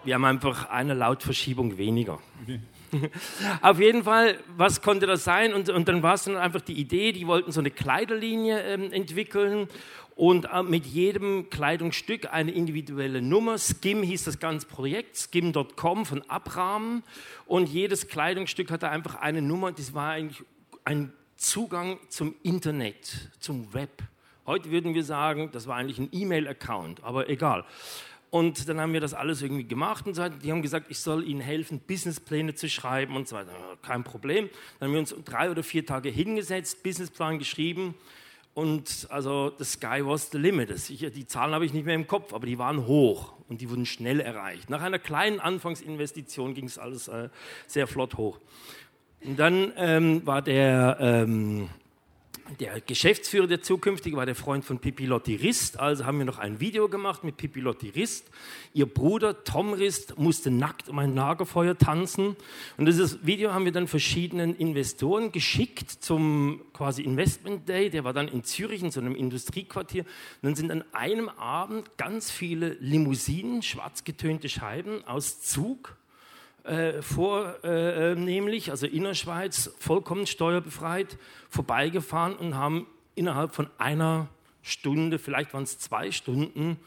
[0.03, 2.19] Wir haben einfach eine Lautverschiebung weniger.
[2.41, 2.59] Okay.
[3.61, 5.53] Auf jeden Fall, was konnte das sein?
[5.53, 8.91] Und, und dann war es dann einfach die Idee, die wollten so eine Kleiderlinie ähm,
[8.91, 9.67] entwickeln
[10.15, 13.57] und äh, mit jedem Kleidungsstück eine individuelle Nummer.
[13.57, 17.03] Skim hieß das ganze Projekt, skim.com von Abraham.
[17.45, 19.71] Und jedes Kleidungsstück hatte einfach eine Nummer.
[19.71, 20.43] Das war eigentlich
[20.83, 24.03] ein Zugang zum Internet, zum Web.
[24.45, 27.63] Heute würden wir sagen, das war eigentlich ein E-Mail-Account, aber egal.
[28.29, 30.37] Und dann haben wir das alles irgendwie gemacht und so weiter.
[30.37, 33.51] Die haben gesagt, ich soll ihnen helfen, Businesspläne zu schreiben und so weiter.
[33.81, 34.49] Kein Problem.
[34.79, 37.95] Dann haben wir uns drei oder vier Tage hingesetzt, Businessplan geschrieben
[38.53, 40.71] und also the sky was the limit.
[40.71, 43.69] Ich, die Zahlen habe ich nicht mehr im Kopf, aber die waren hoch und die
[43.69, 44.69] wurden schnell erreicht.
[44.69, 47.29] Nach einer kleinen Anfangsinvestition ging es alles äh,
[47.67, 48.39] sehr flott hoch.
[49.23, 51.69] Und dann ähm, war der, ähm,
[52.59, 55.79] der Geschäftsführer, der zukünftige, war der Freund von Pippi Lotti Rist.
[55.79, 58.29] Also haben wir noch ein Video gemacht mit Pippi Lotti Rist.
[58.73, 62.35] Ihr Bruder Tom Rist musste nackt um ein Lagerfeuer tanzen.
[62.77, 67.89] Und dieses Video haben wir dann verschiedenen Investoren geschickt zum quasi Investment Day.
[67.89, 70.03] Der war dann in Zürich in so einem Industriequartier.
[70.03, 75.97] Und dann sind an einem Abend ganz viele Limousinen, schwarz getönte Scheiben aus Zug
[76.63, 81.17] äh, vornehmlich, äh, also Innerschweiz, vollkommen steuerbefreit,
[81.49, 84.27] vorbeigefahren und haben innerhalb von einer
[84.61, 86.77] Stunde, vielleicht waren es zwei Stunden,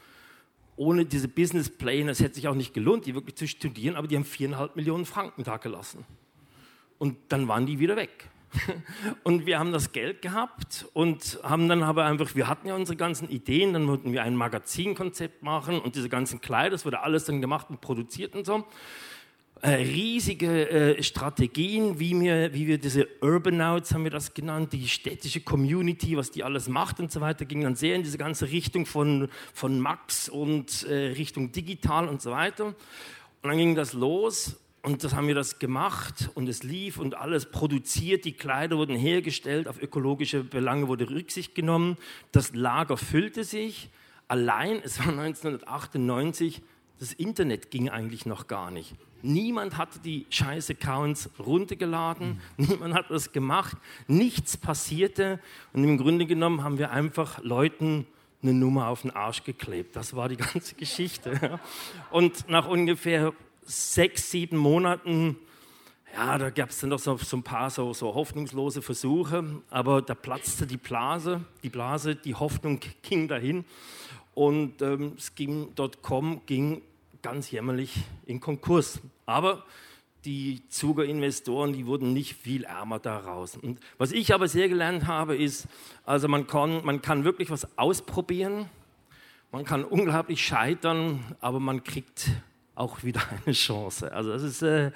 [0.77, 4.15] ohne diese Businesspläne, es hätte sich auch nicht gelohnt, die wirklich zu studieren, aber die
[4.15, 6.05] haben viereinhalb Millionen Franken da gelassen.
[6.97, 8.29] Und dann waren die wieder weg.
[9.23, 12.95] Und wir haben das Geld gehabt und haben dann aber einfach, wir hatten ja unsere
[12.95, 17.25] ganzen Ideen, dann wollten wir ein Magazinkonzept machen und diese ganzen Kleider, das wurde alles
[17.25, 18.65] dann gemacht und produziert und so
[19.69, 25.41] riesige äh, Strategien, wie wir, wie wir diese Urbanouts haben wir das genannt, die städtische
[25.41, 28.85] Community, was die alles macht und so weiter, ging dann sehr in diese ganze Richtung
[28.85, 32.65] von, von Max und äh, Richtung digital und so weiter.
[32.65, 32.75] Und
[33.43, 37.47] dann ging das los und das haben wir das gemacht und es lief und alles
[37.47, 41.97] produziert, die Kleider wurden hergestellt, auf ökologische Belange wurde Rücksicht genommen,
[42.31, 43.89] das Lager füllte sich.
[44.27, 46.61] Allein, es war 1998,
[46.99, 48.93] das Internet ging eigentlich noch gar nicht.
[49.25, 52.65] Niemand hatte die scheiß Accounts runtergeladen, mhm.
[52.69, 53.75] niemand hat das gemacht,
[54.07, 55.39] nichts passierte
[55.73, 58.05] und im Grunde genommen haben wir einfach Leuten
[58.43, 59.95] eine Nummer auf den Arsch geklebt.
[59.95, 61.59] Das war die ganze Geschichte.
[62.11, 63.33] Und nach ungefähr
[63.63, 65.37] sechs, sieben Monaten,
[66.15, 70.01] ja, da gab es dann noch so, so ein paar so, so, hoffnungslose Versuche, aber
[70.01, 73.65] da platzte die Blase, die Blase, die Hoffnung ging dahin
[74.33, 76.81] und ähm, Skim.com ging
[77.25, 77.91] ganz jämmerlich
[78.27, 79.01] in Konkurs.
[79.25, 79.65] Aber
[80.25, 83.57] die Zuger-Investoren, die wurden nicht viel ärmer daraus.
[83.57, 85.67] Und was ich aber sehr gelernt habe, ist,
[86.05, 88.69] also man kann, man kann wirklich was ausprobieren,
[89.51, 92.29] man kann unglaublich scheitern, aber man kriegt
[92.75, 94.11] auch wieder eine Chance.
[94.11, 94.91] Also das ist, äh,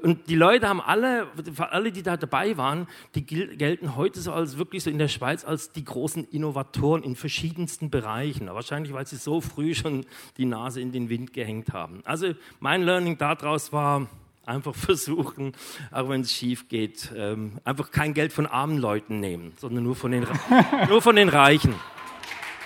[0.00, 4.58] und die Leute haben alle, alle, die da dabei waren, die gelten heute so als
[4.58, 8.46] wirklich so in der Schweiz als die großen Innovatoren in verschiedensten Bereichen.
[8.46, 12.00] Wahrscheinlich, weil sie so früh schon die Nase in den Wind gehängt haben.
[12.04, 14.06] Also mein Learning daraus war,
[14.46, 15.52] einfach versuchen,
[15.90, 19.96] auch wenn es schief geht, ähm, einfach kein Geld von armen Leuten nehmen, sondern nur
[19.96, 20.26] von den,
[20.88, 21.74] nur von den Reichen.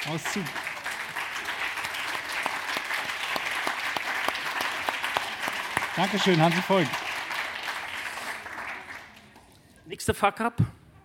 [0.08, 0.44] Auszug.
[6.00, 6.88] Dankeschön, Hansi Volk.
[9.84, 10.54] Nächster Fuck-up.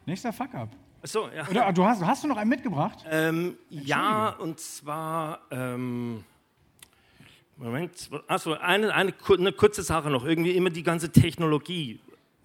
[0.05, 0.69] Nächster Fuck-up.
[1.01, 1.45] Achso, ja.
[1.49, 3.03] Oder du hast, hast du noch einen mitgebracht?
[3.11, 5.41] Ähm, ja, und zwar.
[5.51, 6.23] Ähm,
[7.57, 10.23] Moment, achso, eine, eine, eine kurze Sache noch.
[10.23, 11.99] Irgendwie immer die ganze Technologie.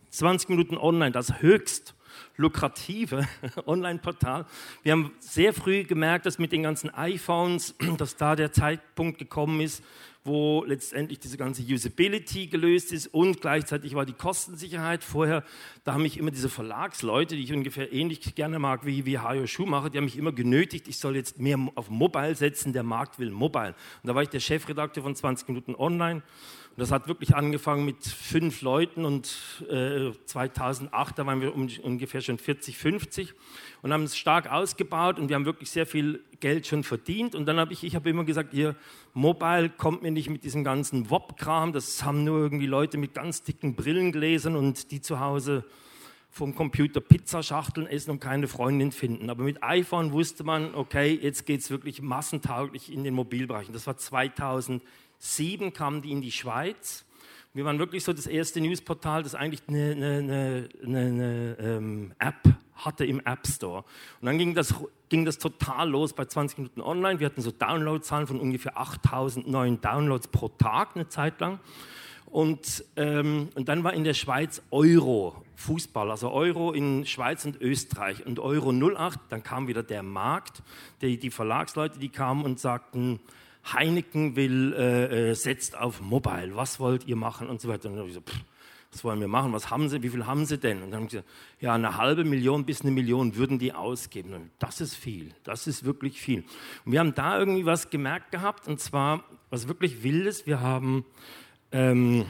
[0.08, 1.94] 20 Minuten online, das höchst
[2.36, 3.26] lukrative
[3.66, 4.46] Online-Portal.
[4.82, 9.60] Wir haben sehr früh gemerkt, dass mit den ganzen iPhones, dass da der Zeitpunkt gekommen
[9.60, 9.82] ist,
[10.22, 15.02] wo letztendlich diese ganze Usability gelöst ist und gleichzeitig war die Kostensicherheit.
[15.02, 15.44] Vorher,
[15.84, 19.46] da haben mich immer diese Verlagsleute, die ich ungefähr ähnlich gerne mag wie, wie Hajo
[19.46, 23.18] Schumacher, die haben mich immer genötigt, ich soll jetzt mehr auf Mobile setzen, der Markt
[23.18, 23.74] will Mobile.
[24.02, 26.22] Und da war ich der Chefredakteur von 20 Minuten Online
[26.80, 29.30] das hat wirklich angefangen mit fünf Leuten und
[29.68, 33.34] äh, 2008, da waren wir um, ungefähr schon 40, 50
[33.82, 37.34] und haben es stark ausgebaut und wir haben wirklich sehr viel Geld schon verdient.
[37.34, 38.74] Und dann habe ich, ich habe immer gesagt, ihr
[39.12, 43.42] Mobile kommt mir nicht mit diesem ganzen WOP-Kram, das haben nur irgendwie Leute mit ganz
[43.42, 45.64] dicken Brillengläsern und die zu Hause
[46.30, 49.28] vom Computer Pizzaschachteln essen und keine Freundin finden.
[49.30, 53.66] Aber mit iPhone wusste man, okay, jetzt geht es wirklich massentauglich in den Mobilbereich.
[53.66, 54.82] Und das war 2000
[55.20, 57.04] 2007 kamen die in die Schweiz.
[57.52, 62.54] Wir waren wirklich so das erste Newsportal, das eigentlich eine, eine, eine, eine ähm, App
[62.74, 63.84] hatte im App Store.
[64.20, 64.74] Und dann ging das,
[65.08, 67.18] ging das total los bei 20 Minuten online.
[67.20, 71.60] Wir hatten so Downloadzahlen von ungefähr 8000 neuen Downloads pro Tag eine Zeit lang.
[72.26, 77.60] Und, ähm, und dann war in der Schweiz Euro, Fußball, also Euro in Schweiz und
[77.60, 79.18] Österreich und Euro 08.
[79.28, 80.62] Dann kam wieder der Markt,
[81.02, 83.18] die, die Verlagsleute, die kamen und sagten,
[83.64, 87.88] Heineken will, äh, äh, setzt auf Mobile, was wollt ihr machen und so weiter.
[87.88, 88.22] Und dann ich so,
[88.92, 90.82] was wollen wir machen, was haben sie, wie viel haben sie denn?
[90.82, 91.28] Und dann haben sie gesagt,
[91.60, 94.34] ja, eine halbe Million bis eine Million würden die ausgeben.
[94.34, 96.44] Und das ist viel, das ist wirklich viel.
[96.84, 100.46] Und wir haben da irgendwie was gemerkt gehabt, und zwar was wirklich Wildes.
[100.46, 101.04] Wir haben,
[101.70, 102.24] ähm,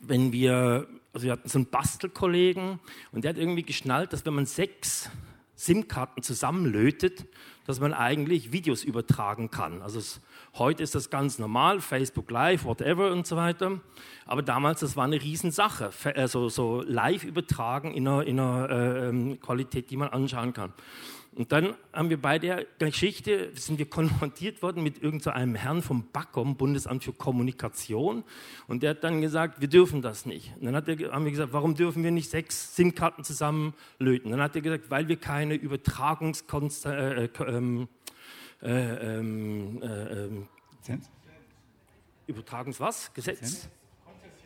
[0.00, 2.78] wenn wir, also wir hatten so einen Bastelkollegen
[3.12, 5.10] und der hat irgendwie geschnallt, dass wenn man sechs
[5.56, 7.26] SIM-Karten zusammenlötet,
[7.66, 9.82] dass man eigentlich Videos übertragen kann.
[9.82, 10.20] Also es,
[10.54, 13.80] heute ist das ganz normal, Facebook Live, whatever und so weiter.
[14.26, 19.08] Aber damals, das war eine Riesensache, also so live übertragen in einer, in einer äh,
[19.08, 20.72] ähm, Qualität, die man anschauen kann.
[21.36, 25.82] Und dann haben wir bei der Geschichte, sind wir konfrontiert worden mit irgendeinem so Herrn
[25.82, 28.24] vom BAKOM, Bundesamt für Kommunikation.
[28.68, 30.56] Und der hat dann gesagt, wir dürfen das nicht.
[30.56, 34.30] Und dann hat er, haben wir gesagt, warum dürfen wir nicht sechs SIM-Karten zusammenlöten?
[34.30, 36.86] Dann hat er gesagt, weil wir keine Übertragungskonst...
[36.86, 37.88] Äh, äh, ähm,
[38.62, 40.48] äh, ähm, äh, ähm,
[42.26, 43.12] Übertragungs was?
[43.12, 43.68] Gesetz?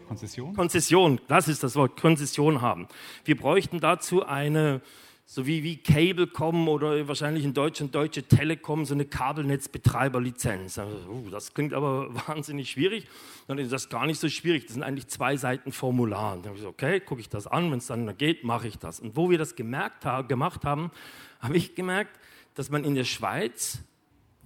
[0.09, 0.57] Konzession?
[0.57, 2.88] Konzession, das ist das Wort, Konzession haben.
[3.24, 4.81] Wir bräuchten dazu eine
[5.33, 10.77] so wie, wie Cablecom oder wahrscheinlich in Deutschland Deutsche Telekom, so eine Kabelnetzbetreiberlizenz.
[10.77, 13.07] Also, uh, das klingt aber wahnsinnig schwierig.
[13.47, 14.64] Dann ist das gar nicht so schwierig.
[14.66, 16.33] Das sind eigentlich zwei Seiten Formular.
[16.33, 18.79] Dann habe ich gesagt, okay, gucke ich das an, wenn es dann geht, mache ich
[18.79, 18.99] das.
[18.99, 20.90] Und wo wir das gemerkt haben, gemacht haben,
[21.38, 22.19] habe ich gemerkt,
[22.57, 23.79] dass man in der Schweiz,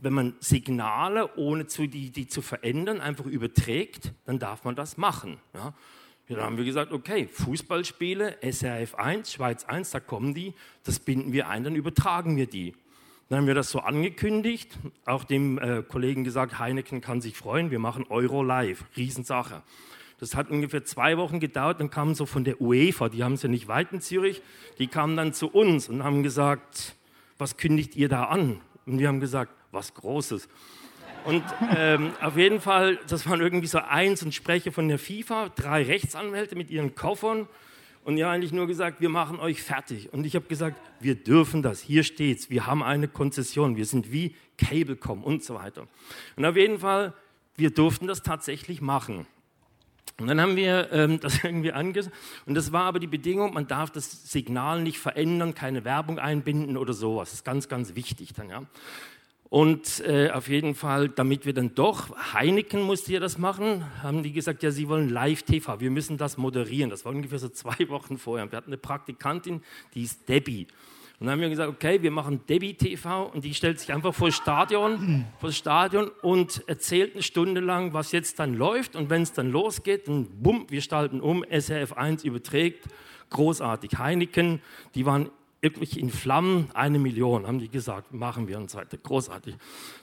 [0.03, 4.99] wenn man Signale, ohne zu, die, die zu verändern, einfach überträgt, dann darf man das
[4.99, 5.39] machen.
[5.55, 5.73] Ja?
[6.27, 10.99] Ja, dann haben wir gesagt, okay, Fußballspiele, SRF 1, Schweiz 1, da kommen die, das
[10.99, 12.75] binden wir ein, dann übertragen wir die.
[13.29, 17.71] Dann haben wir das so angekündigt, auch dem äh, Kollegen gesagt, Heineken kann sich freuen,
[17.71, 19.63] wir machen Euro live, Riesensache.
[20.19, 23.43] Das hat ungefähr zwei Wochen gedauert, dann kamen so von der UEFA, die haben es
[23.43, 24.41] ja nicht weit in Zürich,
[24.79, 26.95] die kamen dann zu uns und haben gesagt,
[27.37, 28.63] was kündigt ihr da an?
[28.87, 30.49] Und wir haben gesagt, was Großes.
[31.25, 31.43] Und
[31.75, 35.83] ähm, auf jeden Fall, das waren irgendwie so eins und Sprecher von der FIFA, drei
[35.83, 37.49] Rechtsanwälte mit ihren Koffern
[38.05, 40.13] Und die haben eigentlich nur gesagt, wir machen euch fertig.
[40.13, 41.81] Und ich habe gesagt, wir dürfen das.
[41.81, 42.51] Hier steht's.
[42.51, 43.77] Wir haben eine Konzession.
[43.77, 45.87] Wir sind wie Cablecom und so weiter.
[46.37, 47.15] Und auf jeden Fall,
[47.57, 49.27] wir durften das tatsächlich machen.
[50.21, 52.15] Und dann haben wir ähm, das irgendwie angesagt.
[52.45, 56.77] Und das war aber die Bedingung, man darf das Signal nicht verändern, keine Werbung einbinden
[56.77, 57.31] oder sowas.
[57.31, 58.63] Das ist ganz, ganz wichtig dann, ja.
[59.55, 64.25] Und äh, auf jeden Fall, damit wir dann doch, Heineken musste ja das machen, haben
[64.25, 66.91] die gesagt, ja, sie wollen Live-TV, wir müssen das moderieren.
[66.91, 68.51] Das war ungefähr so zwei Wochen vorher.
[68.51, 69.63] Wir hatten eine Praktikantin,
[69.95, 70.67] die ist Debbie.
[71.21, 74.13] Und dann haben wir gesagt, okay, wir machen Debbie TV und die stellt sich einfach
[74.13, 78.97] vor das Stadion, vor Stadion und erzählt eine Stunde lang, was jetzt dann läuft.
[78.97, 82.87] Und wenn es dann losgeht, dann bumm, wir stalten um, SRF 1 überträgt,
[83.31, 83.99] großartig.
[83.99, 84.61] Heineken,
[84.97, 85.31] die waren
[85.65, 88.97] wirklich in Flammen, eine Million, haben die gesagt, machen wir und so weiter.
[88.97, 89.57] Großartig.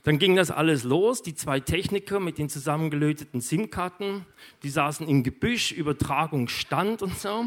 [0.03, 1.21] Dann ging das alles los.
[1.21, 4.25] Die zwei Techniker mit den zusammengelöteten SIM-Karten,
[4.63, 7.45] die saßen im Gebüsch, Übertragung stand und so.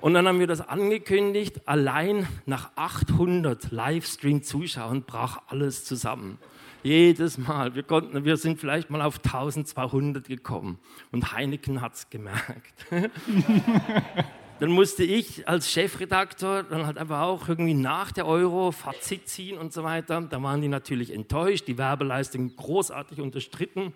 [0.00, 1.60] Und dann haben wir das angekündigt.
[1.66, 6.38] Allein nach 800 Livestream-Zuschauern brach alles zusammen.
[6.82, 7.74] Jedes Mal.
[7.74, 10.78] Wir, konnten, wir sind vielleicht mal auf 1200 gekommen.
[11.10, 12.86] Und Heineken hat es gemerkt.
[14.62, 19.58] dann musste ich als Chefredaktor dann halt einfach auch irgendwie nach der Euro Fazit ziehen
[19.58, 20.20] und so weiter.
[20.20, 23.92] Da waren die natürlich enttäuscht, die Werbeleistung großartig unterstritten.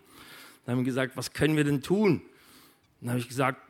[0.65, 2.21] Dann haben wir gesagt, was können wir denn tun?
[3.01, 3.61] Dann habe ich gesagt,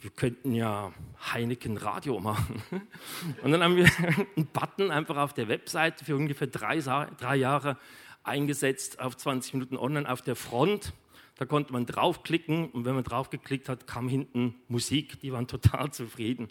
[0.00, 0.92] wir könnten ja
[1.32, 2.60] Heineken Radio machen.
[3.44, 3.88] Und dann haben wir
[4.36, 7.78] einen Button einfach auf der Webseite für ungefähr drei, drei Jahre
[8.24, 10.94] eingesetzt auf 20 Minuten online auf der Front
[11.36, 15.20] da konnte man draufklicken und wenn man draufgeklickt hat, kam hinten Musik.
[15.20, 16.48] Die waren total zufrieden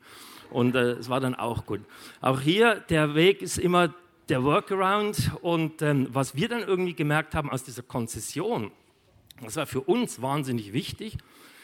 [0.49, 1.81] und äh, es war dann auch gut.
[2.21, 3.93] Auch hier, der Weg ist immer
[4.29, 8.71] der Workaround und ähm, was wir dann irgendwie gemerkt haben aus dieser Konzession,
[9.41, 11.17] das war für uns wahnsinnig wichtig.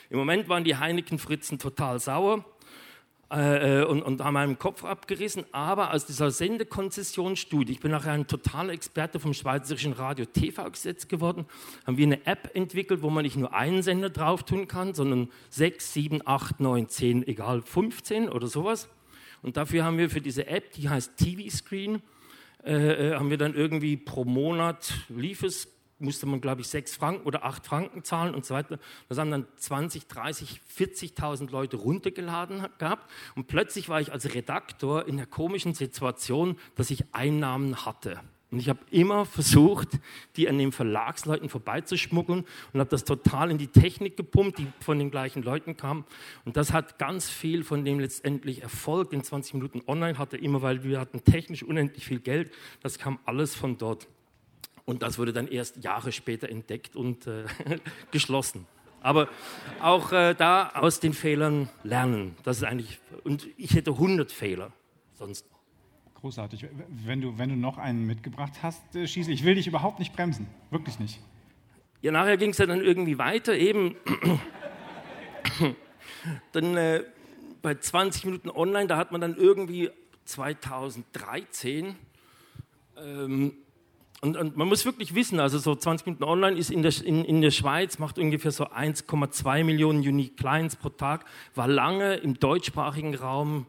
[0.10, 2.43] Im Moment waren die Heineken-Fritzen total sauer
[3.31, 5.45] äh, äh, und, und haben meinen Kopf abgerissen.
[5.51, 11.45] Aber aus dieser Sendekonzessionsstudie, ich bin nachher ein totaler Experte vom Schweizerischen Radio-TV-Gesetz geworden,
[11.85, 15.29] haben wir eine App entwickelt, wo man nicht nur einen Sender drauf tun kann, sondern
[15.51, 18.89] sechs, sieben, acht, neun, zehn, egal 15 oder sowas.
[19.43, 22.01] Und dafür haben wir für diese App, die heißt TV Screen,
[22.63, 25.67] äh, äh, haben wir dann irgendwie pro Monat lief es
[25.99, 28.79] musste man, glaube ich, sechs Franken oder acht Franken zahlen und so weiter.
[29.07, 33.09] Das haben dann 20, 30, 40.000 Leute runtergeladen gehabt.
[33.35, 38.19] Und plötzlich war ich als Redaktor in der komischen Situation, dass ich Einnahmen hatte.
[38.51, 39.99] Und ich habe immer versucht,
[40.35, 44.97] die an den Verlagsleuten vorbeizuschmuggeln und habe das total in die Technik gepumpt, die von
[44.97, 46.03] den gleichen Leuten kam.
[46.45, 50.63] Und das hat ganz viel von dem letztendlich Erfolg in 20 Minuten online hatte, immer
[50.63, 52.51] weil wir hatten technisch unendlich viel Geld.
[52.81, 54.07] Das kam alles von dort.
[54.89, 57.45] Und das wurde dann erst Jahre später entdeckt und äh,
[58.12, 58.65] geschlossen.
[59.02, 59.30] Aber
[59.84, 62.36] auch äh, da aus den Fehlern lernen.
[62.41, 64.71] Das ist eigentlich, und ich hätte 100 Fehler
[65.13, 65.45] sonst.
[66.15, 66.65] Großartig.
[66.89, 69.43] Wenn du, wenn du noch einen mitgebracht hast, äh, schieße ich.
[69.43, 70.47] will dich überhaupt nicht bremsen.
[70.71, 71.19] Wirklich nicht.
[72.02, 73.56] Ja, nachher ging es ja dann irgendwie weiter.
[73.56, 73.95] Eben
[76.52, 77.04] dann äh,
[77.62, 79.91] bei 20 Minuten online, da hat man dann irgendwie
[80.25, 81.95] 2013
[82.97, 83.54] ähm,
[84.21, 87.23] und, und, man muss wirklich wissen, also so 20 Minuten online ist in der, in,
[87.23, 92.38] in der Schweiz, macht ungefähr so 1,2 Millionen Unique Clients pro Tag, war lange im
[92.38, 93.65] deutschsprachigen Raum,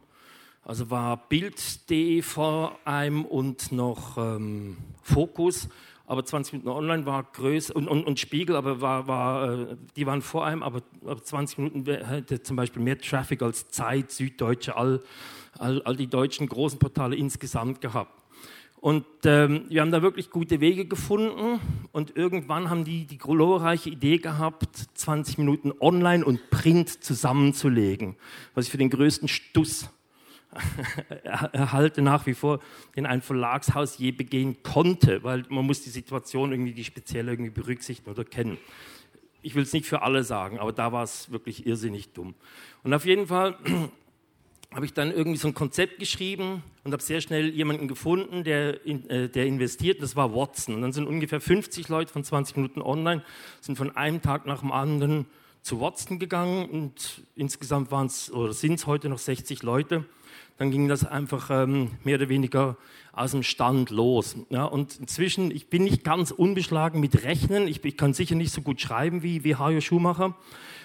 [0.64, 5.68] also war Bild.de vor einem und noch ähm, Fokus,
[6.06, 10.04] aber 20 Minuten online war größer und, und, und Spiegel, aber war, war, äh, die
[10.06, 14.76] waren vor einem, aber, aber 20 Minuten hätte zum Beispiel mehr Traffic als Zeit, Süddeutsche,
[14.76, 15.00] all,
[15.58, 18.19] all, all die deutschen großen Portale insgesamt gehabt.
[18.80, 21.60] Und ähm, wir haben da wirklich gute Wege gefunden
[21.92, 28.16] und irgendwann haben die die glorreiche Idee gehabt, 20 Minuten online und Print zusammenzulegen,
[28.54, 29.90] was ich für den größten Stuss
[31.52, 32.60] erhalte nach wie vor,
[32.96, 37.50] den ein Verlagshaus je begehen konnte, weil man muss die Situation irgendwie, die speziell irgendwie
[37.50, 38.56] berücksichtigen oder kennen.
[39.42, 42.34] Ich will es nicht für alle sagen, aber da war es wirklich irrsinnig dumm.
[42.82, 43.56] Und auf jeden Fall
[44.72, 48.84] habe ich dann irgendwie so ein Konzept geschrieben und habe sehr schnell jemanden gefunden, der,
[48.86, 50.00] in, äh, der investiert.
[50.00, 50.76] Das war Watson.
[50.76, 53.22] Und dann sind ungefähr 50 Leute von 20 Minuten online,
[53.60, 55.26] sind von einem Tag nach dem anderen
[55.62, 60.04] zu Watson gegangen und insgesamt waren es oder sind es heute noch 60 Leute.
[60.56, 62.76] Dann ging das einfach ähm, mehr oder weniger
[63.12, 64.36] aus dem Stand los.
[64.50, 67.66] Ja, und inzwischen, ich bin nicht ganz unbeschlagen mit Rechnen.
[67.66, 70.36] Ich, ich kann sicher nicht so gut schreiben wie, wie Hajo Schumacher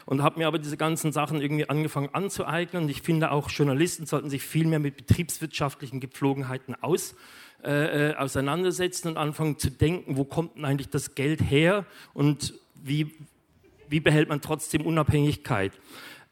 [0.05, 2.83] und habe mir aber diese ganzen Sachen irgendwie angefangen anzueignen.
[2.83, 7.15] Und ich finde auch, Journalisten sollten sich viel mehr mit betriebswirtschaftlichen Gepflogenheiten aus,
[7.63, 12.53] äh, äh, auseinandersetzen und anfangen zu denken, wo kommt denn eigentlich das Geld her und
[12.75, 13.15] wie,
[13.89, 15.71] wie behält man trotzdem Unabhängigkeit.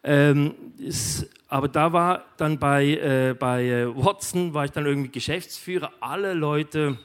[0.03, 5.09] Ähm, ist, aber da war dann bei, äh, bei äh, Watson, war ich dann irgendwie
[5.09, 5.91] Geschäftsführer.
[6.01, 6.99] Alle Leute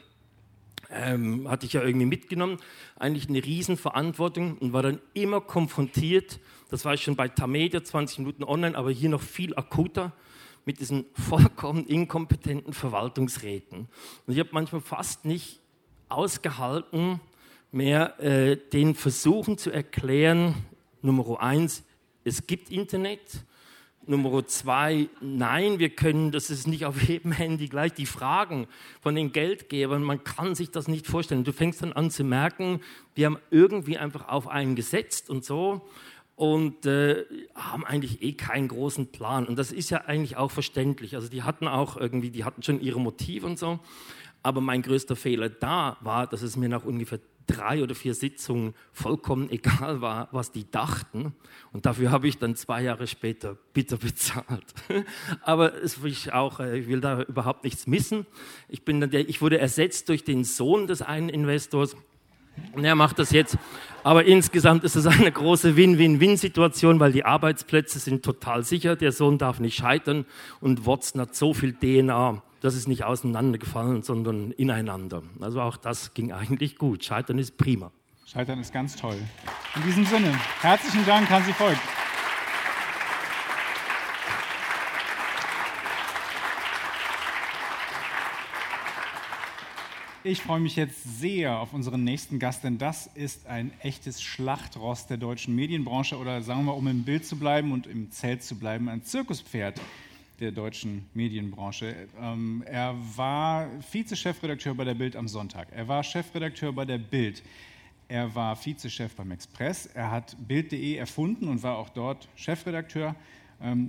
[0.91, 2.59] ähm, hatte ich ja irgendwie mitgenommen.
[2.97, 6.41] Eigentlich eine Riesenverantwortung und war dann immer konfrontiert.
[6.71, 10.13] Das war ich schon bei Tamedia, 20 Minuten online, aber hier noch viel akuter
[10.65, 13.89] mit diesen vollkommen inkompetenten Verwaltungsräten.
[14.27, 15.61] Und ich habe manchmal fast nicht
[16.09, 17.21] ausgehalten,
[17.71, 20.55] mehr äh, den Versuchen zu erklären,
[21.03, 21.85] Nummer eins,
[22.25, 23.45] es gibt Internet.
[24.09, 27.93] Nummer zwei, nein, wir können, das ist nicht auf jedem Handy gleich.
[27.93, 28.67] Die Fragen
[29.03, 31.45] von den Geldgebern, man kann sich das nicht vorstellen.
[31.45, 32.81] Du fängst dann an zu merken,
[33.17, 35.87] die haben irgendwie einfach auf einen gesetzt und so
[36.37, 39.47] und äh, haben eigentlich eh keinen großen Plan.
[39.47, 41.15] Und das ist ja eigentlich auch verständlich.
[41.15, 43.79] Also die hatten auch irgendwie, die hatten schon ihre Motive und so.
[44.43, 48.75] Aber mein größter Fehler da war, dass es mir nach ungefähr drei oder vier Sitzungen
[48.93, 51.35] vollkommen egal war, was die dachten.
[51.73, 54.65] Und dafür habe ich dann zwei Jahre später bitter bezahlt.
[55.43, 58.27] Aber es, ich, auch, äh, ich will da überhaupt nichts missen.
[58.69, 61.97] Ich, bin dann der, ich wurde ersetzt durch den Sohn des einen Investors.
[62.73, 63.57] Und er macht das jetzt.
[64.03, 68.97] Aber insgesamt ist es eine große Win-Win-Win-Situation, weil die Arbeitsplätze sind total sicher.
[68.97, 70.25] Der Sohn darf nicht scheitern
[70.61, 75.23] und Watson hat so viel DNA das ist nicht auseinandergefallen, sondern ineinander.
[75.41, 77.05] Also auch das ging eigentlich gut.
[77.05, 77.93] Scheitern ist prima.
[78.27, 79.17] Scheitern ist ganz toll.
[79.77, 81.79] In diesem Sinne, herzlichen Dank, Hansi Volk.
[90.25, 95.09] Ich freue mich jetzt sehr auf unseren nächsten Gast, denn das ist ein echtes Schlachtrost
[95.09, 98.59] der deutschen Medienbranche oder sagen wir um im Bild zu bleiben und im Zelt zu
[98.59, 99.81] bleiben, ein Zirkuspferd
[100.41, 102.09] der deutschen Medienbranche.
[102.21, 105.69] Ähm, er war Vize-Chefredakteur bei der Bild am Sonntag.
[105.73, 107.43] Er war Chefredakteur bei der Bild.
[108.11, 109.85] Er war Vizechef beim Express.
[109.87, 113.15] Er hat Bild.de erfunden und war auch dort Chefredakteur.
[113.61, 113.89] Ähm,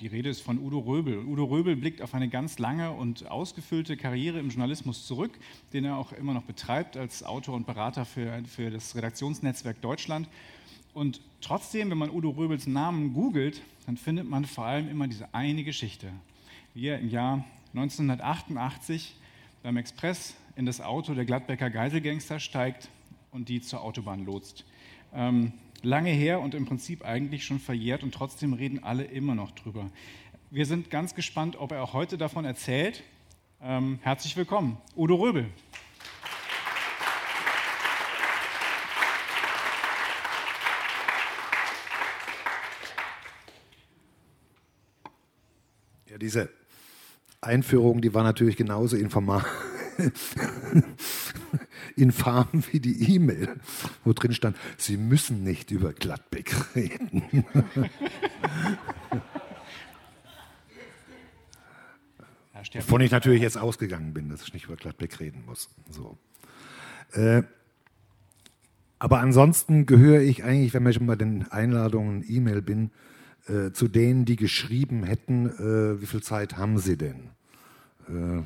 [0.00, 1.18] die Rede ist von Udo Röbel.
[1.18, 5.32] Udo Röbel blickt auf eine ganz lange und ausgefüllte Karriere im Journalismus zurück,
[5.74, 10.26] den er auch immer noch betreibt als Autor und Berater für, für das Redaktionsnetzwerk Deutschland.
[10.94, 15.34] Und trotzdem, wenn man Udo Röbels Namen googelt, dann findet man vor allem immer diese
[15.34, 16.12] eine Geschichte,
[16.74, 19.16] wie er im Jahr 1988
[19.62, 22.88] beim Express in das Auto der Gladbecker Geiselgangster steigt
[23.30, 24.64] und die zur Autobahn lotst.
[25.14, 25.52] Ähm,
[25.82, 29.90] lange her und im Prinzip eigentlich schon verjährt und trotzdem reden alle immer noch drüber.
[30.50, 33.02] Wir sind ganz gespannt, ob er auch heute davon erzählt.
[33.62, 35.46] Ähm, herzlich willkommen, Udo Röbel.
[46.22, 46.48] Diese
[47.40, 49.44] Einführung, die war natürlich genauso informal.
[51.96, 53.56] infam wie die E-Mail,
[54.04, 57.44] wo drin stand, Sie müssen nicht über Gladbeck reden.
[62.74, 65.68] Wovon ich natürlich jetzt ausgegangen bin, dass ich nicht über Gladbeck reden muss.
[65.90, 66.16] So.
[67.12, 67.42] Äh,
[68.98, 72.92] aber ansonsten gehöre ich eigentlich, wenn ich schon bei den Einladungen E-Mail bin,
[73.48, 77.30] äh, zu denen, die geschrieben hätten, äh, wie viel Zeit haben sie denn?
[78.08, 78.42] Äh,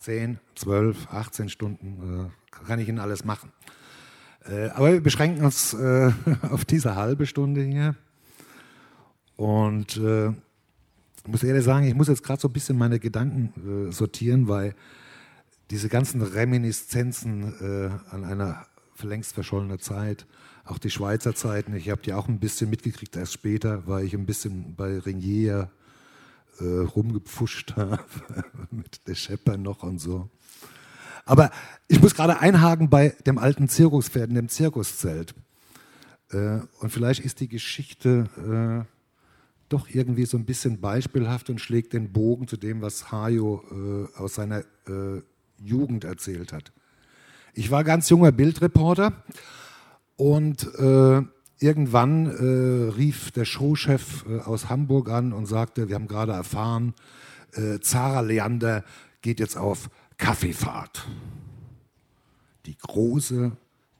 [0.00, 3.52] 10, 12, 18 Stunden, äh, kann ich Ihnen alles machen.
[4.46, 6.12] Äh, aber wir beschränken uns äh,
[6.50, 7.94] auf diese halbe Stunde hier.
[9.36, 14.48] Und ich muss ehrlich sagen, ich muss jetzt gerade so ein bisschen meine Gedanken sortieren,
[14.48, 14.74] weil
[15.70, 18.66] diese ganzen Reminiszenzen an einer
[19.02, 20.26] längst verschollenen Zeit,
[20.64, 24.14] auch die Schweizer Zeiten, ich habe die auch ein bisschen mitgekriegt, erst später, weil ich
[24.14, 25.70] ein bisschen bei Ringier
[26.60, 28.04] äh, rumgepfuscht habe,
[28.70, 30.28] mit der Schepper noch und so.
[31.24, 31.50] Aber
[31.88, 35.34] ich muss gerade einhaken bei dem alten Zirkuspferd in dem Zirkuszelt.
[36.30, 38.90] Äh, und vielleicht ist die Geschichte äh,
[39.68, 44.18] doch irgendwie so ein bisschen beispielhaft und schlägt den Bogen zu dem, was Hajo äh,
[44.18, 45.22] aus seiner äh,
[45.58, 46.72] Jugend erzählt hat.
[47.54, 49.24] Ich war ganz junger Bildreporter
[50.20, 51.22] und äh,
[51.60, 56.92] irgendwann äh, rief der Showchef äh, aus Hamburg an und sagte, wir haben gerade erfahren,
[57.54, 58.84] äh, Zara Leander
[59.22, 61.08] geht jetzt auf Kaffeefahrt.
[62.66, 63.52] Die große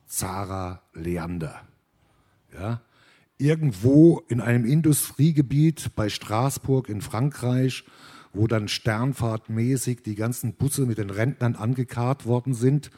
[0.07, 1.63] Zara Leander.
[2.53, 2.83] Ja?
[3.39, 7.85] Irgendwo in einem Industriegebiet bei Straßburg in Frankreich,
[8.35, 12.91] wo dann sternfahrtmäßig die ganzen Busse mit den Rentnern angekarrt worden sind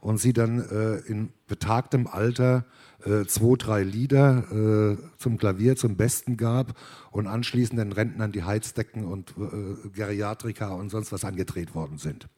[0.00, 2.64] und sie dann äh, in betagtem Alter
[3.04, 6.74] äh, zwei, drei Lieder äh, zum Klavier zum Besten gab
[7.10, 12.28] und anschließend den Rentnern die Heizdecken und äh, Geriatrika und sonst was angedreht worden sind.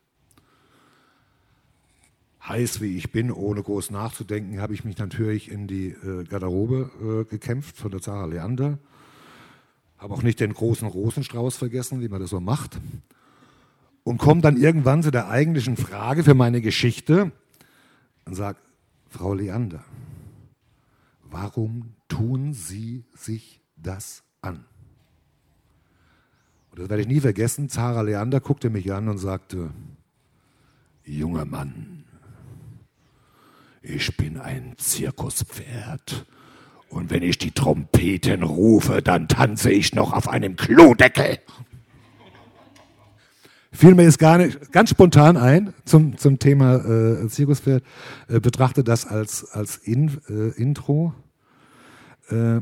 [2.46, 6.90] heiß wie ich bin, ohne groß nachzudenken, habe ich mich natürlich in die äh, Garderobe
[7.00, 8.78] äh, gekämpft von der Zara Leander.
[9.98, 12.80] Habe auch nicht den großen Rosenstrauß vergessen, wie man das so macht.
[14.02, 17.30] Und komme dann irgendwann zu der eigentlichen Frage für meine Geschichte
[18.24, 18.58] und sage,
[19.08, 19.84] Frau Leander,
[21.22, 24.64] warum tun Sie sich das an?
[26.70, 27.68] Und das werde ich nie vergessen.
[27.68, 29.70] Zara Leander guckte mich an und sagte,
[31.04, 32.04] junger Mann,
[33.82, 36.26] ich bin ein Zirkuspferd.
[36.88, 41.40] Und wenn ich die Trompeten rufe, dann tanze ich noch auf einem Klodeckel.
[43.74, 47.82] Fiel mir jetzt gar nicht ganz spontan ein zum, zum Thema äh, Zirkuspferd.
[48.28, 51.14] Äh, betrachte das als, als In, äh, Intro.
[52.28, 52.60] Äh,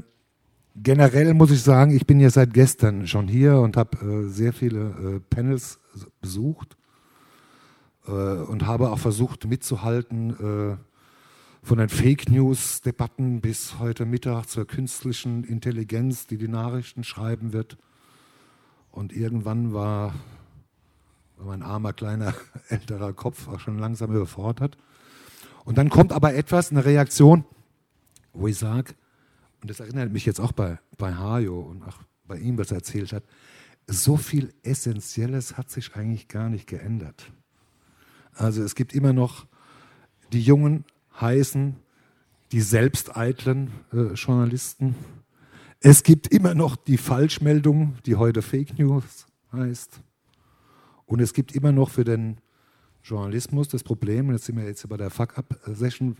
[0.76, 4.52] generell muss ich sagen, ich bin ja seit gestern schon hier und habe äh, sehr
[4.52, 5.80] viele äh, Panels
[6.20, 6.76] besucht
[8.06, 10.78] und habe auch versucht mitzuhalten
[11.62, 17.76] von den Fake News-Debatten bis heute Mittag zur künstlichen Intelligenz, die die Nachrichten schreiben wird.
[18.90, 20.14] Und irgendwann war,
[21.44, 22.34] mein armer, kleiner,
[22.68, 24.76] älterer Kopf auch schon langsam überfordert.
[25.64, 27.44] Und dann kommt aber etwas, eine Reaktion,
[28.32, 28.94] wo ich sage,
[29.60, 32.78] und das erinnert mich jetzt auch bei, bei Hajo und auch bei ihm, was er
[32.78, 33.24] erzählt hat,
[33.86, 37.30] so viel Essentielles hat sich eigentlich gar nicht geändert.
[38.32, 39.46] Also es gibt immer noch
[40.32, 40.84] die jungen
[41.20, 41.76] heißen
[42.52, 44.96] die selbsteitlen äh, Journalisten.
[45.80, 50.00] Es gibt immer noch die Falschmeldung, die heute Fake News heißt.
[51.10, 52.38] Und es gibt immer noch für den
[53.02, 56.16] Journalismus das Problem, und jetzt sind wir jetzt bei der Fuck-Up-Session,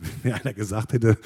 [0.00, 1.18] wie mir einer gesagt hätte,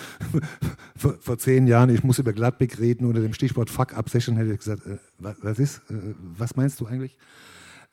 [0.97, 4.59] vor, vor, zehn Jahren, ich muss über Gladbeck reden, unter dem Stichwort Fuck-Up-Session hätte ich
[4.59, 7.19] gesagt, äh, was, was, ist, äh, was meinst du eigentlich?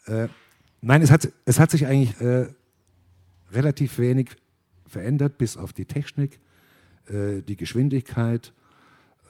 [0.06, 0.30] Äh,
[0.80, 2.48] nein, es hat, es hat sich eigentlich äh,
[3.52, 4.30] relativ wenig
[4.88, 6.40] verändert, bis auf die Technik,
[7.08, 8.54] äh, die Geschwindigkeit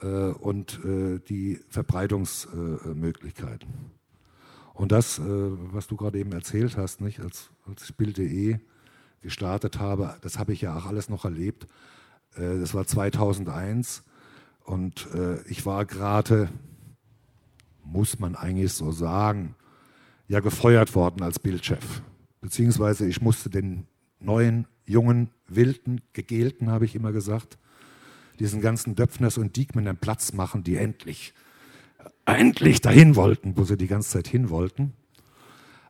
[0.00, 3.66] äh, und die Verbreitungsmöglichkeiten.
[4.74, 8.58] Und das, äh, was du gerade eben erzählt hast, nicht, als, als ich Bild.de
[9.20, 11.66] gestartet habe, das habe ich ja auch alles noch erlebt.
[12.34, 14.02] Äh, das war 2001
[14.64, 16.48] und äh, ich war gerade,
[17.84, 19.54] muss man eigentlich so sagen,
[20.28, 22.02] ja gefeuert worden als Bildchef.
[22.40, 23.86] Beziehungsweise ich musste den
[24.18, 27.58] neuen, jungen, wilden, gegelten, habe ich immer gesagt,
[28.38, 31.34] diesen ganzen Döpfners und Diekmännern Platz machen, die endlich,
[32.24, 34.92] endlich dahin wollten, wo sie die ganze Zeit hin wollten.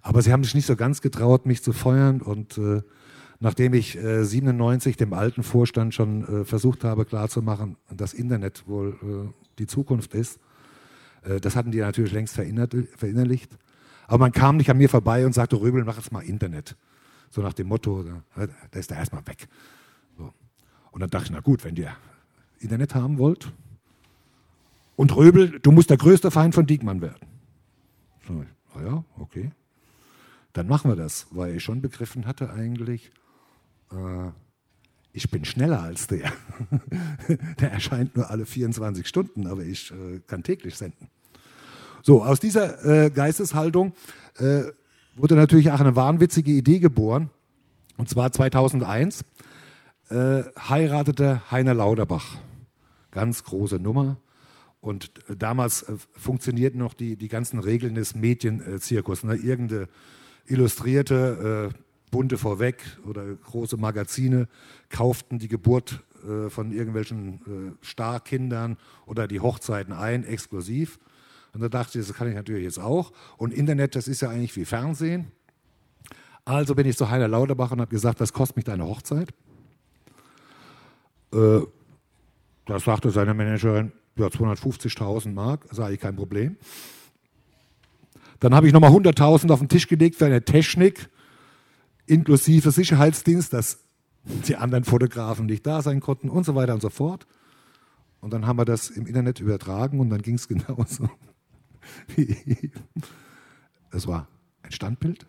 [0.01, 2.21] Aber sie haben sich nicht so ganz getraut, mich zu feuern.
[2.21, 2.83] Und äh,
[3.39, 8.99] nachdem ich äh, 97 dem alten Vorstand schon äh, versucht habe klarzumachen, dass Internet wohl
[9.03, 10.41] äh, die Zukunft ist,
[11.23, 13.57] äh, das hatten die natürlich längst verinnerlicht.
[14.07, 16.77] Aber man kam nicht an mir vorbei und sagte, Röbel, mach jetzt mal Internet.
[17.31, 18.05] So nach dem Motto,
[18.35, 19.49] da ist er erstmal weg.
[20.19, 20.33] So.
[20.91, 21.97] Und dann dachte ich, na gut, wenn ihr
[22.59, 23.53] Internet haben wollt
[24.97, 27.27] und Röbel, du musst der größte Feind von Diekmann werden.
[28.27, 29.51] So, na ja, okay.
[30.53, 33.11] Dann machen wir das, weil ich schon begriffen hatte eigentlich,
[33.91, 34.31] äh,
[35.15, 36.33] ich bin schneller als der.
[37.61, 41.09] der erscheint nur alle 24 Stunden, aber ich äh, kann täglich senden.
[42.03, 43.93] So, aus dieser äh, Geisteshaltung
[44.39, 44.63] äh,
[45.15, 47.31] wurde natürlich auch eine wahnwitzige Idee geboren.
[47.97, 49.25] Und zwar 2001
[50.09, 52.37] äh, heiratete Heiner Lauterbach.
[53.11, 54.17] Ganz große Nummer.
[54.83, 59.23] Und äh, damals äh, funktionierten noch die, die ganzen Regeln des Medienzirkus.
[59.23, 59.37] Ne?
[59.37, 59.89] Irgendeine
[60.45, 61.79] illustrierte, äh,
[62.11, 64.49] bunte vorweg oder große Magazine
[64.91, 67.35] kauften die Geburt äh, von irgendwelchen
[67.81, 68.77] äh, Starkindern
[69.07, 70.99] oder die Hochzeiten ein, exklusiv.
[71.55, 73.13] Und da dachte ich, das kann ich natürlich jetzt auch.
[73.37, 75.31] Und Internet, das ist ja eigentlich wie Fernsehen.
[76.45, 79.33] Also bin ich zu Heiner Lauterbach und habe gesagt, was kostet mich deine Hochzeit?
[81.33, 81.61] Äh,
[82.67, 86.57] da sagte seine Managerin, ja, 250.000 Mark, sage ich kein Problem.
[88.41, 91.09] Dann habe ich nochmal 100.000 auf den Tisch gelegt für eine Technik,
[92.07, 93.79] inklusive Sicherheitsdienst, dass
[94.25, 97.27] die anderen Fotografen nicht da sein konnten und so weiter und so fort.
[98.21, 101.09] Und dann haben wir das im Internet übertragen und dann ging es genauso.
[103.91, 104.29] Es war
[104.63, 105.27] ein Standbild,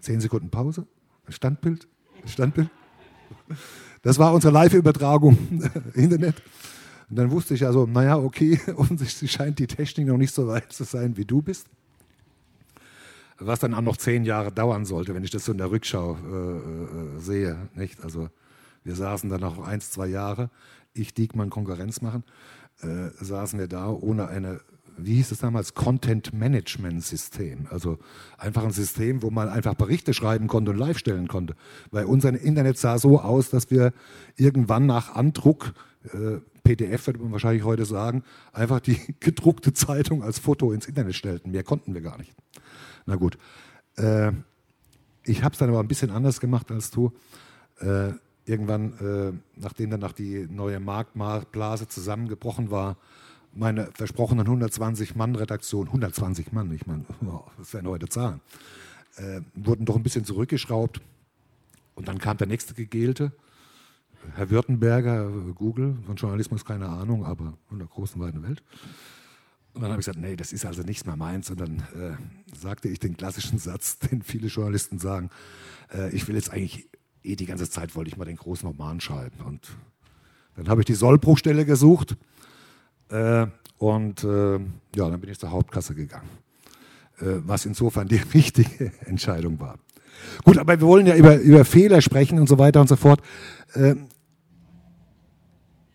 [0.00, 0.86] zehn Sekunden Pause,
[1.26, 1.88] ein Standbild,
[2.22, 2.70] ein Standbild.
[4.02, 5.60] Das war unsere Live-Übertragung
[5.94, 6.42] Internet.
[7.14, 10.72] Und dann wusste ich also, naja, okay, offensichtlich scheint die Technik noch nicht so weit
[10.72, 11.68] zu sein, wie du bist.
[13.38, 16.16] Was dann auch noch zehn Jahre dauern sollte, wenn ich das so in der Rückschau
[16.16, 17.68] äh, äh, sehe.
[17.76, 18.02] Nicht?
[18.02, 18.30] Also
[18.82, 20.50] wir saßen dann noch eins, zwei Jahre,
[20.92, 22.24] ich Diekmann Konkurrenz machen,
[22.82, 24.60] äh, saßen wir da ohne eine
[24.96, 27.66] wie hieß es damals, Content-Management-System.
[27.70, 27.98] Also
[28.38, 31.54] einfach ein System, wo man einfach Berichte schreiben konnte und live stellen konnte.
[31.90, 33.92] Weil unser Internet sah so aus, dass wir
[34.36, 35.74] irgendwann nach Andruck,
[36.12, 41.14] äh, PDF würde man wahrscheinlich heute sagen, einfach die gedruckte Zeitung als Foto ins Internet
[41.14, 41.52] stellten.
[41.52, 42.34] Mehr konnten wir gar nicht.
[43.06, 43.38] Na gut.
[43.96, 44.32] Äh,
[45.22, 47.12] ich habe es dann aber ein bisschen anders gemacht als du.
[47.80, 48.12] Äh,
[48.46, 52.96] irgendwann, äh, nachdem dann nach die neue Marktblase zusammengebrochen war,
[53.52, 58.40] meine versprochenen 120 Mann Redaktion, 120 Mann, ich meine, oh, das wären heute Zahlen,
[59.16, 61.00] äh, wurden doch ein bisschen zurückgeschraubt.
[61.94, 63.32] Und dann kam der nächste Gegelte,
[64.34, 68.62] Herr Württemberger, Google, von Journalismus keine Ahnung, aber in der großen, weiten Welt.
[69.74, 71.50] Und dann habe ich gesagt, nee, das ist also nichts mehr meins.
[71.50, 75.30] Und dann äh, sagte ich den klassischen Satz, den viele Journalisten sagen,
[75.92, 76.88] äh, ich will jetzt eigentlich,
[77.22, 79.40] eh die ganze Zeit wollte ich mal den großen Roman schreiben.
[79.44, 79.76] Und
[80.56, 82.16] dann habe ich die Sollbruchstelle gesucht
[83.08, 83.46] äh,
[83.78, 84.58] und äh,
[84.94, 86.28] ja, dann bin ich zur Hauptkasse gegangen.
[87.18, 89.78] Äh, was insofern die richtige Entscheidung war.
[90.44, 93.20] Gut, aber wir wollen ja über, über Fehler sprechen und so weiter und so fort.
[93.74, 93.96] Äh,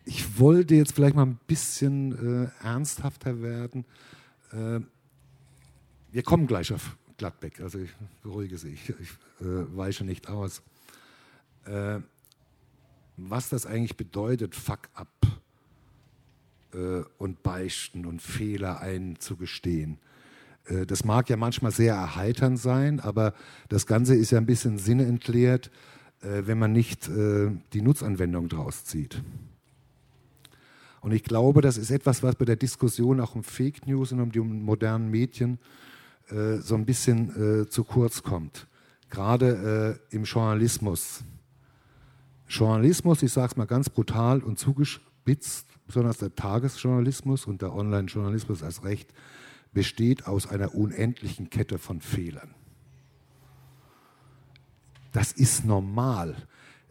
[0.06, 3.86] ich wollte jetzt vielleicht mal ein bisschen äh, ernsthafter werden.
[4.52, 4.80] Äh,
[6.12, 7.91] wir kommen gleich auf Gladbeck, also ich
[8.24, 10.62] beruhige Sie, ich, ich weiche nicht aus.
[13.18, 15.20] was das eigentlich bedeutet, Fuck up
[16.74, 19.97] äh, und beichten und Fehler einzugestehen.
[20.66, 23.34] Äh, das mag ja manchmal sehr erheiternd sein, aber
[23.70, 25.72] das Ganze ist ja ein bisschen sinnentleert,
[26.22, 29.22] äh, wenn man nicht äh, die Nutzanwendung daraus zieht.
[31.02, 34.20] Und ich glaube, das ist etwas, was bei der Diskussion auch um Fake News und
[34.20, 35.60] um die modernen Medien
[36.30, 38.68] äh, so ein bisschen äh, zu kurz kommt.
[39.10, 41.24] Gerade im Journalismus.
[42.47, 48.62] Journalismus, ich sage es mal ganz brutal und zugespitzt, besonders der Tagesjournalismus und der Online-Journalismus
[48.62, 49.12] als recht,
[49.74, 52.54] besteht aus einer unendlichen Kette von Fehlern.
[55.12, 56.36] Das ist normal.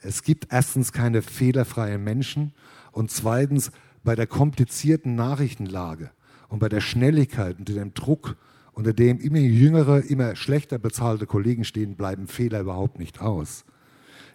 [0.00, 2.52] Es gibt erstens keine fehlerfreien Menschen
[2.92, 3.70] und zweitens
[4.04, 6.10] bei der komplizierten Nachrichtenlage
[6.48, 8.36] und bei der Schnelligkeit und dem Druck,
[8.72, 13.64] unter dem immer jüngere, immer schlechter bezahlte Kollegen stehen, bleiben Fehler überhaupt nicht aus.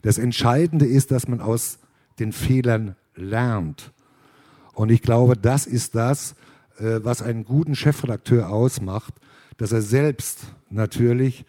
[0.02, 1.80] Das Entscheidende ist, dass man aus
[2.20, 3.94] den Fehlern lernt
[4.74, 6.36] und ich glaube, das ist das,
[6.78, 9.14] äh, was einen guten Chefredakteur ausmacht,
[9.58, 11.46] dass er selbst natürlich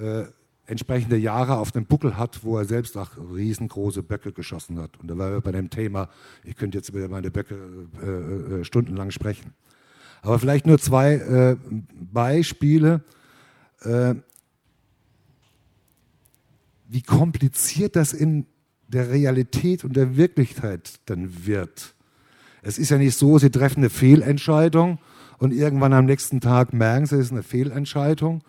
[0.00, 0.24] äh,
[0.66, 4.98] entsprechende Jahre auf dem Buckel hat, wo er selbst auch riesengroße Böcke geschossen hat.
[4.98, 6.08] Und da war wir bei dem Thema,
[6.44, 7.56] ich könnte jetzt über meine Böcke
[8.02, 8.06] äh,
[8.60, 9.54] äh, stundenlang sprechen.
[10.22, 11.56] Aber vielleicht nur zwei äh,
[12.12, 13.04] Beispiele,
[13.82, 14.14] äh,
[16.88, 18.46] wie kompliziert das in
[18.88, 21.94] der Realität und der Wirklichkeit dann wird.
[22.62, 24.98] Es ist ja nicht so, Sie treffen eine Fehlentscheidung
[25.38, 28.42] und irgendwann am nächsten Tag merken Sie, es ist eine Fehlentscheidung.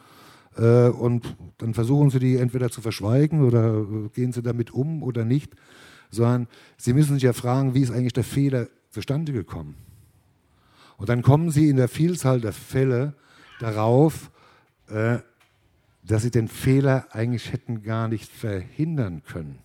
[0.58, 5.04] Äh, und dann versuchen Sie die entweder zu verschweigen oder äh, gehen Sie damit um
[5.04, 5.54] oder nicht.
[6.10, 6.48] Sondern
[6.78, 9.76] Sie müssen sich ja fragen, wie ist eigentlich der Fehler zustande gekommen?
[10.98, 13.14] Und dann kommen Sie in der Vielzahl der Fälle
[13.60, 14.32] darauf,
[14.88, 15.20] äh,
[16.04, 19.60] dass Sie den Fehler eigentlich hätten gar nicht verhindern können.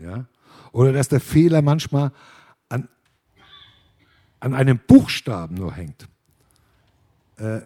[0.00, 0.26] Ja?
[0.72, 2.12] Oder dass der Fehler manchmal
[2.68, 2.88] an
[4.40, 6.08] an einem Buchstaben nur hängt,
[7.36, 7.60] äh,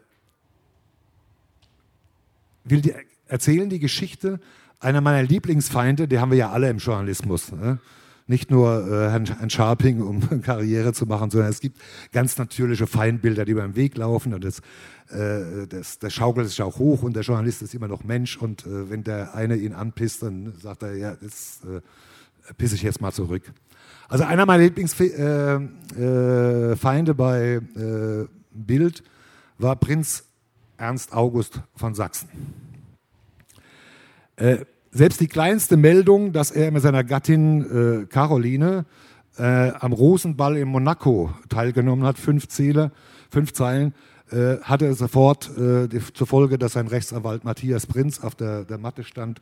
[2.64, 2.94] will die,
[3.26, 4.40] erzählen die Geschichte
[4.80, 7.52] einer meiner Lieblingsfeinde, die haben wir ja alle im Journalismus.
[7.52, 7.78] Ne?
[8.26, 11.80] Nicht nur äh, Herrn, Herrn Scharping, um Karriere zu machen, sondern es gibt
[12.12, 14.34] ganz natürliche Feindbilder, die über den Weg laufen.
[14.34, 14.60] Und das,
[15.10, 18.36] äh, das, der schaukelt sich auch hoch und der Journalist ist immer noch Mensch.
[18.36, 21.80] Und äh, wenn der eine ihn anpisst, dann sagt er, ja, das äh,
[22.54, 23.42] pisse ich jetzt mal zurück.
[24.08, 29.02] Also einer meiner Lieblingsfeinde äh, äh, bei äh, Bild
[29.58, 30.24] war Prinz
[30.76, 32.28] Ernst August von Sachsen.
[34.36, 38.86] Äh, selbst die kleinste Meldung, dass er mit seiner Gattin äh, Caroline
[39.36, 42.92] äh, am Rosenball in Monaco teilgenommen hat, fünf Ziele,
[43.30, 43.94] fünf Zeilen,
[44.62, 45.50] hatte sofort
[46.14, 49.40] zur Folge, dass sein Rechtsanwalt Matthias Prinz auf der, der Matte stand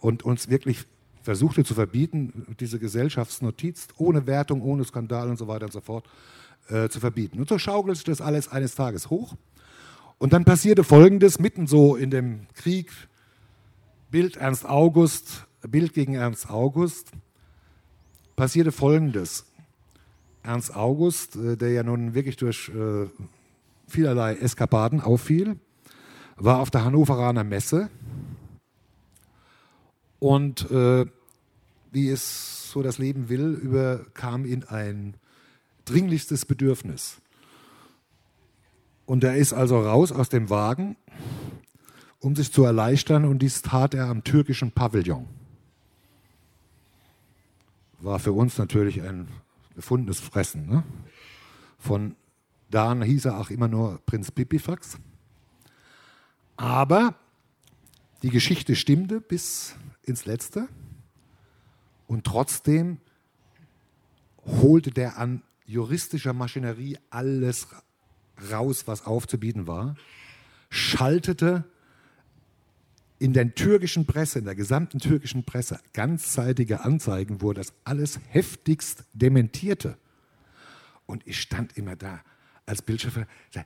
[0.00, 0.86] und uns wirklich
[1.22, 6.04] versuchte zu verbieten, diese Gesellschaftsnotiz ohne Wertung, ohne Skandal und so weiter und so fort
[6.68, 7.38] äh, zu verbieten.
[7.38, 9.34] Und so schaukelt sich das alles eines Tages hoch.
[10.18, 12.90] Und dann passierte Folgendes, mitten so in dem Krieg,
[14.10, 17.12] Bild Ernst August, Bild gegen Ernst August,
[18.36, 19.46] passierte Folgendes.
[20.42, 23.08] Ernst August, äh, der ja nun wirklich durch äh,
[23.86, 25.58] vielerlei Eskapaden auffiel,
[26.36, 27.90] war auf der Hannoveraner Messe
[30.18, 31.06] und äh,
[31.92, 35.16] wie es so das Leben will, überkam ihn ein
[35.84, 37.20] dringlichstes Bedürfnis.
[39.06, 40.96] Und er ist also raus aus dem Wagen,
[42.20, 45.26] um sich zu erleichtern, und dies tat er am türkischen Pavillon.
[48.00, 49.28] War für uns natürlich ein
[49.74, 50.66] gefundenes Fressen.
[50.66, 50.84] Ne?
[51.78, 52.16] Von
[52.70, 54.98] da an hieß er auch immer nur Prinz Pipifax.
[56.56, 57.14] Aber
[58.22, 60.68] die Geschichte stimmte bis ins Letzte
[62.06, 62.98] und trotzdem
[64.46, 67.68] holte der an juristischer Maschinerie alles
[68.50, 69.96] raus, was aufzubieten war,
[70.70, 71.64] schaltete
[73.18, 79.04] in der türkischen Presse, in der gesamten türkischen Presse, ganzzeitige Anzeigen, wo das alles heftigst
[79.12, 79.96] dementierte.
[81.06, 82.22] Und ich stand immer da
[82.66, 83.62] als Bildschirmer, äh,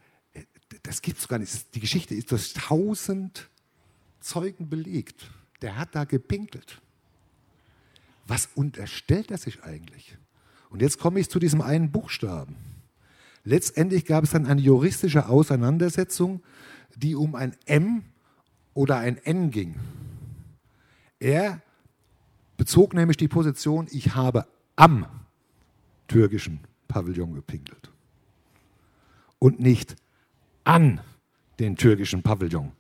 [0.82, 1.74] das gibt es gar nicht.
[1.74, 3.48] Die Geschichte ist durch tausend
[4.20, 5.30] Zeugen belegt.
[5.62, 6.80] Der hat da gepinkelt.
[8.26, 10.16] Was unterstellt er sich eigentlich?
[10.70, 12.56] Und jetzt komme ich zu diesem einen Buchstaben.
[13.48, 16.42] Letztendlich gab es dann eine juristische Auseinandersetzung,
[16.96, 18.02] die um ein M
[18.74, 19.74] oder ein N ging.
[21.18, 21.62] Er
[22.58, 24.46] bezog nämlich die Position, ich habe
[24.76, 25.06] am
[26.08, 27.90] türkischen Pavillon gepinkelt
[29.38, 29.96] und nicht
[30.64, 31.00] an
[31.58, 32.72] den türkischen Pavillon.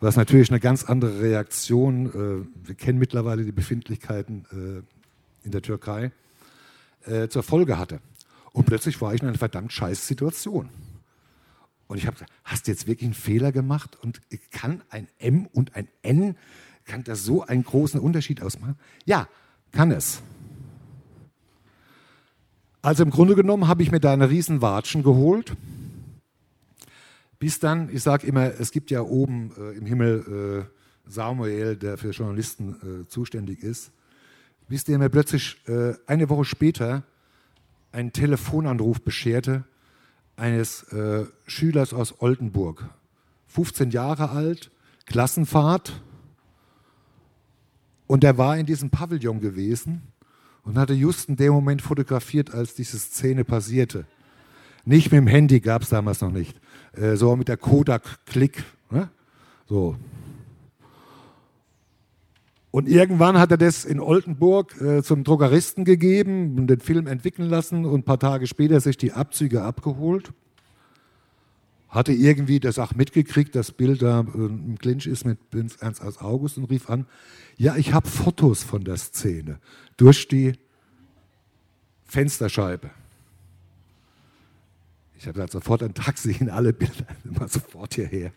[0.00, 5.60] Was natürlich eine ganz andere Reaktion, äh, wir kennen mittlerweile die Befindlichkeiten äh, in der
[5.60, 6.12] Türkei,
[7.04, 8.00] äh, zur Folge hatte.
[8.52, 10.68] Und plötzlich war ich in einer verdammt scheiß Situation.
[11.86, 13.96] Und ich habe gesagt, hast du jetzt wirklich einen Fehler gemacht?
[14.02, 14.20] Und
[14.50, 16.36] kann ein M und ein N,
[16.84, 18.76] kann das so einen großen Unterschied ausmachen?
[19.04, 19.28] Ja,
[19.72, 20.22] kann es.
[22.82, 25.56] Also im Grunde genommen habe ich mir da eine riesen Watschen geholt.
[27.38, 31.96] Bis dann, ich sage immer, es gibt ja oben äh, im Himmel äh, Samuel, der
[31.96, 33.92] für Journalisten äh, zuständig ist.
[34.68, 37.04] Bis der mir plötzlich äh, eine Woche später
[37.92, 39.64] einen Telefonanruf bescherte
[40.36, 42.88] eines äh, Schülers aus Oldenburg.
[43.48, 44.70] 15 Jahre alt,
[45.06, 46.02] Klassenfahrt.
[48.06, 50.02] Und er war in diesem Pavillon gewesen
[50.64, 54.06] und hatte just in dem Moment fotografiert, als diese Szene passierte.
[54.84, 56.58] Nicht mit dem Handy, gab es damals noch nicht,
[56.92, 58.64] äh, so mit der Kodak-Klick.
[58.90, 59.10] Ne?
[59.68, 59.96] So.
[62.70, 67.48] Und irgendwann hat er das in Oldenburg äh, zum Druckeristen gegeben und den Film entwickeln
[67.48, 70.32] lassen und ein paar Tage später sich die Abzüge abgeholt.
[71.88, 75.38] Hatte irgendwie das auch mitgekriegt, das Bild da äh, im Clinch ist mit
[75.80, 77.06] Ernst aus August und rief an,
[77.56, 79.58] ja, ich habe Fotos von der Szene
[79.96, 80.52] durch die
[82.04, 82.90] Fensterscheibe.
[85.18, 88.32] Ich hatte halt sofort ein Taxi in alle Bilder, immer sofort hierher.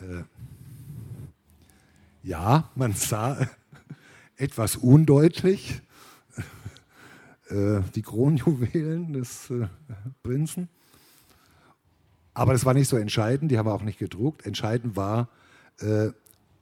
[0.00, 0.22] Äh,
[2.22, 3.38] ja, man sah
[4.36, 5.80] etwas undeutlich
[7.50, 9.68] äh, die Kronjuwelen des äh,
[10.22, 10.68] Prinzen.
[12.34, 14.46] Aber das war nicht so entscheidend, die haben wir auch nicht gedruckt.
[14.46, 15.28] Entscheidend war,
[15.80, 16.10] äh,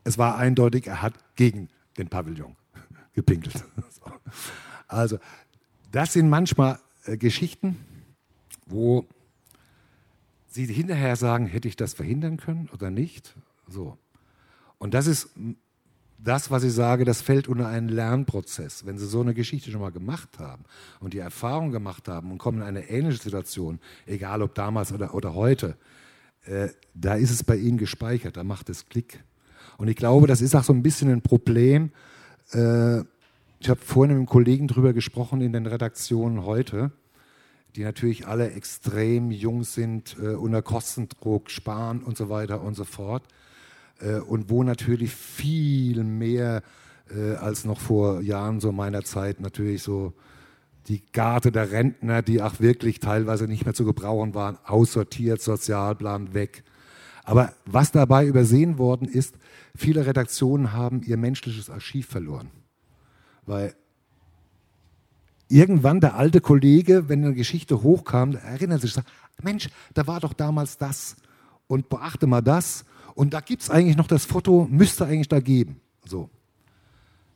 [0.04, 2.56] es war eindeutig, er hat gegen den Pavillon
[3.12, 3.64] gepinkelt.
[4.88, 5.18] Also,
[5.90, 6.78] das sind manchmal
[7.18, 7.76] Geschichten,
[8.66, 9.06] wo
[10.56, 13.36] Sie hinterher sagen, hätte ich das verhindern können oder nicht?
[13.68, 13.98] So.
[14.78, 15.30] Und das ist
[16.18, 18.86] das, was ich sage, das fällt unter einen Lernprozess.
[18.86, 20.64] Wenn Sie so eine Geschichte schon mal gemacht haben
[21.00, 25.14] und die Erfahrung gemacht haben und kommen in eine ähnliche Situation, egal ob damals oder,
[25.14, 25.76] oder heute,
[26.44, 29.22] äh, da ist es bei Ihnen gespeichert, da macht es Klick.
[29.78, 31.90] Und ich glaube, das ist auch so ein bisschen ein Problem.
[32.52, 33.00] Äh,
[33.58, 36.92] ich habe vorhin mit einem Kollegen darüber gesprochen in den Redaktionen heute,
[37.74, 42.84] die natürlich alle extrem jung sind, äh, unter Kostendruck, sparen und so weiter und so
[42.84, 43.22] fort
[44.00, 46.62] äh, und wo natürlich viel mehr
[47.14, 50.12] äh, als noch vor Jahren so meiner Zeit natürlich so
[50.88, 56.32] die Garde der Rentner, die auch wirklich teilweise nicht mehr zu gebrauchen waren, aussortiert, Sozialplan
[56.32, 56.62] weg.
[57.24, 59.34] Aber was dabei übersehen worden ist,
[59.74, 62.50] viele Redaktionen haben ihr menschliches Archiv verloren.
[63.46, 63.74] Weil
[65.48, 69.08] irgendwann der alte Kollege, wenn eine Geschichte hochkam, erinnert sich, sagt,
[69.42, 71.16] Mensch, da war doch damals das
[71.66, 72.84] und beachte mal das
[73.16, 75.80] und da gibt es eigentlich noch das Foto, müsste eigentlich da geben.
[76.04, 76.28] So.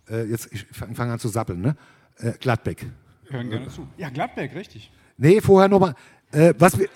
[0.08, 1.74] Äh, jetzt, ich fange fang an zu sappeln, ne?
[2.18, 2.86] Äh, Gladbeck.
[3.30, 3.88] Hören gerne zu.
[3.96, 4.92] Ja, Gladbeck, richtig.
[5.16, 5.94] Nee, vorher nochmal.
[6.32, 6.88] Äh, was wir.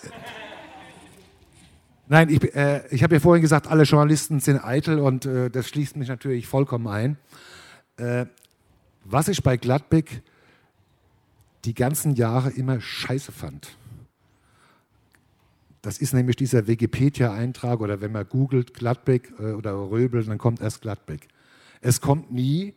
[2.08, 5.66] Nein, ich, äh, ich habe ja vorhin gesagt, alle Journalisten sind eitel und äh, das
[5.68, 7.16] schließt mich natürlich vollkommen ein.
[7.96, 8.26] Äh,
[9.02, 10.22] was ich bei Gladbeck
[11.64, 13.78] die ganzen Jahre immer scheiße fand,
[15.84, 20.62] das ist nämlich dieser Wikipedia-Eintrag oder wenn man googelt Gladbeck äh, oder Röbel, dann kommt
[20.62, 21.28] erst Gladbeck.
[21.82, 22.72] Es kommt nie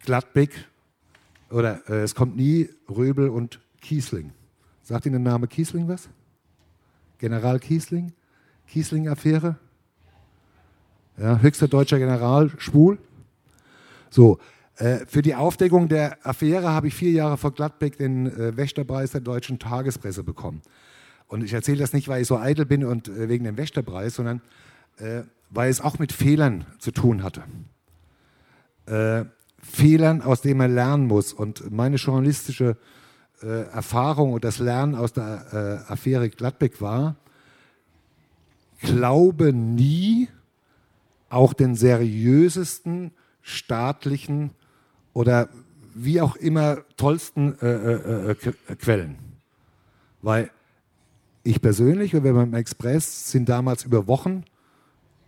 [0.00, 0.50] Gladbeck
[1.50, 4.32] oder äh, es kommt nie Röbel und Kiesling.
[4.82, 6.08] Sagt Ihnen der Name Kiesling was?
[7.18, 8.12] General Kiesling,
[8.66, 9.56] Kiesling-Affäre.
[11.18, 12.98] Ja, höchster deutscher General, schwul.
[14.10, 14.40] So,
[14.78, 19.12] äh, für die Aufdeckung der Affäre habe ich vier Jahre vor Gladbeck den äh, Wächterpreis
[19.12, 20.60] der deutschen Tagespresse bekommen.
[21.32, 24.16] Und ich erzähle das nicht, weil ich so eitel bin und äh, wegen dem Wächterpreis,
[24.16, 24.42] sondern
[24.98, 27.42] äh, weil es auch mit Fehlern zu tun hatte.
[28.84, 29.24] Äh,
[29.56, 31.32] Fehlern, aus denen man lernen muss.
[31.32, 32.76] Und meine journalistische
[33.42, 37.16] äh, Erfahrung und das Lernen aus der äh, Affäre Gladbeck war,
[38.82, 40.28] glaube nie
[41.30, 43.10] auch den seriösesten
[43.40, 44.50] staatlichen
[45.14, 45.48] oder
[45.94, 48.34] wie auch immer tollsten äh,
[48.76, 49.16] Quellen.
[50.20, 50.50] Weil
[51.44, 54.44] ich persönlich und wir beim Express sind damals über Wochen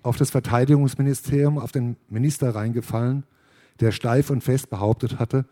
[0.02, 3.24] auf das Verteidigungsministerium, auf den Minister reingefallen,
[3.80, 5.46] der steif und fest behauptet hatte,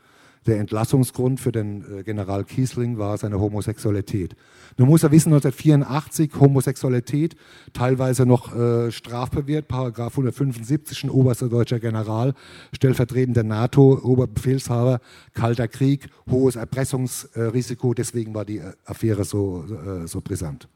[0.47, 4.35] der Entlassungsgrund für den äh, General Kiesling war seine Homosexualität.
[4.77, 7.37] Nun muss er wissen, 1984 Homosexualität,
[7.73, 12.35] teilweise noch äh, strafbewehrt, Paragraph 175, ein oberster deutscher General,
[12.73, 15.01] stellvertretender NATO-Oberbefehlshaber,
[15.35, 20.69] Kalter Krieg, hohes Erpressungsrisiko, deswegen war die äh, Affäre so, äh, so brisant.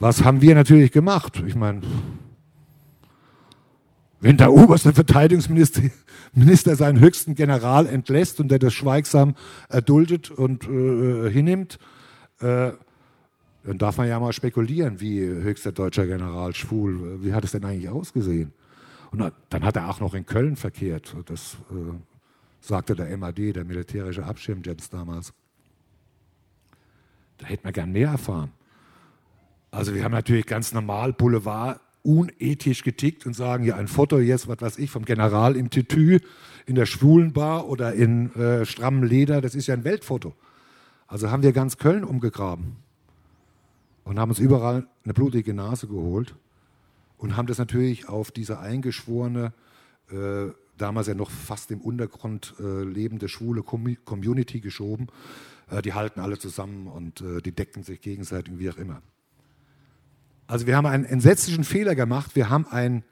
[0.00, 1.42] Was haben wir natürlich gemacht?
[1.46, 1.82] Ich meine,
[4.24, 5.82] wenn der oberste Verteidigungsminister
[6.32, 9.34] Minister seinen höchsten General entlässt und der das schweigsam
[9.68, 11.78] erduldet und äh, hinnimmt,
[12.40, 12.72] äh,
[13.64, 17.66] dann darf man ja mal spekulieren, wie höchster deutscher General schwul, wie hat es denn
[17.66, 18.54] eigentlich ausgesehen?
[19.10, 21.14] Und dann hat er auch noch in Köln verkehrt.
[21.26, 21.92] Das äh,
[22.60, 25.34] sagte der MAD, der militärische Abschirmdienst damals.
[27.36, 28.52] Da hätte man gern mehr erfahren.
[29.70, 34.46] Also wir haben natürlich ganz normal Boulevard unethisch getickt und sagen, ja, ein Foto jetzt,
[34.46, 36.20] was weiß ich, vom General im Tütü
[36.66, 40.34] in der Schwulenbar oder in äh, strammem Leder, das ist ja ein Weltfoto.
[41.06, 42.76] Also haben wir ganz Köln umgegraben
[44.04, 46.34] und haben uns überall eine blutige Nase geholt
[47.16, 49.52] und haben das natürlich auf diese eingeschworene,
[50.10, 55.08] äh, damals ja noch fast im Untergrund äh, lebende schwule Community geschoben.
[55.70, 59.00] Äh, die halten alle zusammen und äh, die decken sich gegenseitig, wie auch immer.
[60.46, 62.34] Also wir haben einen entsetzlichen Fehler gemacht.
[62.34, 63.04] Wir haben einen,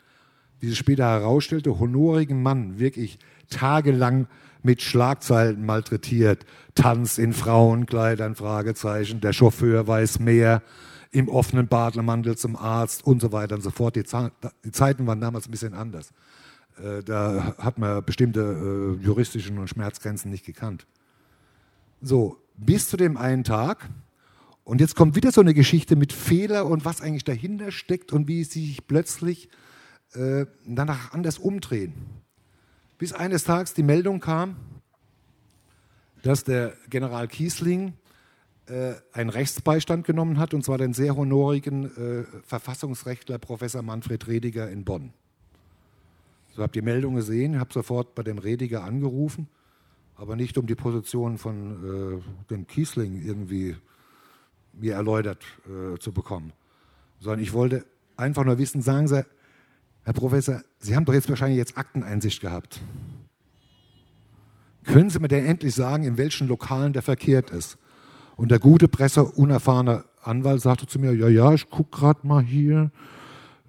[0.61, 3.19] wie sich später herausstellte, honorigen Mann wirklich
[3.49, 4.27] tagelang
[4.63, 6.45] mit Schlagzeilen malträtiert.
[6.75, 10.63] Tanz in Frauenkleidern, Fragezeichen, der Chauffeur weiß mehr,
[11.11, 13.97] im offenen Bademantel zum Arzt und so weiter und so fort.
[13.97, 14.05] Die,
[14.65, 16.11] die Zeiten waren damals ein bisschen anders.
[16.83, 20.87] Äh, da hat man bestimmte äh, juristischen und Schmerzgrenzen nicht gekannt.
[22.01, 23.91] So, bis zu dem einen Tag,
[24.65, 28.29] und jetzt kommt wieder so eine Geschichte mit Fehler und was eigentlich dahinter steckt und
[28.29, 29.49] wie sie sich plötzlich
[30.15, 31.95] äh, danach anders umdrehen.
[32.99, 34.57] Bis eines Tages die Meldung kam,
[36.23, 37.95] dass der General Kiesling
[38.67, 44.71] äh, einen Rechtsbeistand genommen hat, und zwar den sehr honorigen äh, Verfassungsrechtler Professor Manfred Rediger
[44.71, 45.13] in Bonn.
[46.55, 49.49] So ihr die Meldung gesehen, habe sofort bei dem Rediger angerufen,
[50.15, 53.75] aber nicht um die Position von äh, dem Kiesling irgendwie
[54.73, 56.53] mir erläutert äh, zu bekommen,
[57.21, 57.85] sondern ich wollte
[58.17, 59.25] einfach nur wissen, sagen Sie,
[60.05, 62.81] Herr Professor, Sie haben doch jetzt wahrscheinlich jetzt Akteneinsicht gehabt.
[64.85, 67.79] Können Sie mir denn endlich sagen, in welchen Lokalen der verkehrt ist?
[68.37, 72.43] Und der gute Presse, unerfahrene Anwalt sagte zu mir, ja, ja, ich gucke gerade mal
[72.43, 72.91] hier.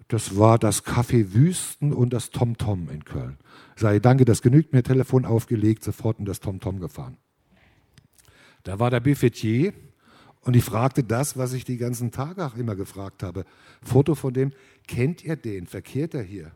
[0.07, 3.37] Das war das Café Wüsten und das Tom Tom in Köln.
[3.75, 7.17] Sei danke, das genügt mir, Telefon aufgelegt, sofort in das Tom Tom gefahren.
[8.63, 9.73] Da war der Buffetier,
[10.43, 13.45] und ich fragte das, was ich die ganzen Tage auch immer gefragt habe.
[13.81, 14.51] Foto von dem,
[14.87, 15.67] kennt ihr den?
[15.67, 16.51] Verkehrt er hier?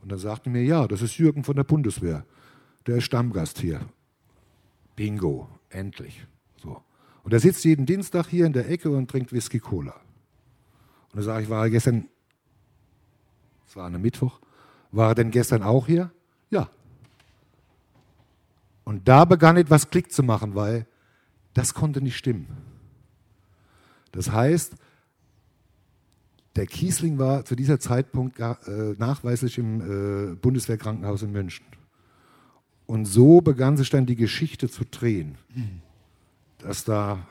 [0.00, 2.24] Und dann sagte mir, ja, das ist Jürgen von der Bundeswehr.
[2.86, 3.80] Der ist Stammgast hier.
[4.94, 6.24] Bingo, endlich.
[6.56, 6.80] So.
[7.24, 9.94] Und er sitzt jeden Dienstag hier in der Ecke und trinkt Whisky Cola.
[11.10, 12.08] Und dann sage ich, war er gestern,
[13.66, 14.40] es war ein Mittwoch,
[14.92, 16.12] war er denn gestern auch hier?
[16.50, 16.70] Ja.
[18.84, 20.86] Und da begann etwas Klick zu machen, weil
[21.54, 22.46] das konnte nicht stimmen.
[24.12, 24.74] Das heißt,
[26.56, 28.54] der Kiesling war zu dieser Zeitpunkt äh,
[28.98, 31.66] nachweislich im äh, Bundeswehrkrankenhaus in München.
[32.86, 35.36] Und so begann sich dann die Geschichte zu drehen,
[36.58, 37.26] dass da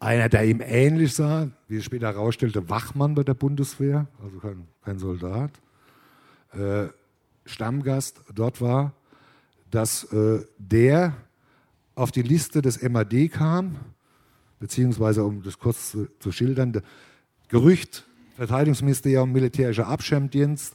[0.00, 4.66] einer, der ihm ähnlich sah, wie es später herausstellte, Wachmann bei der Bundeswehr, also kein,
[4.84, 5.52] kein Soldat,
[6.52, 6.88] äh,
[7.44, 8.92] Stammgast dort war,
[9.70, 11.16] dass äh, der
[11.94, 13.76] auf die Liste des MAD kam
[14.58, 16.82] beziehungsweise um das kurz zu, zu schildern,
[17.48, 20.74] Gerücht, Verteidigungsministerium, militärischer Abschirmdienst,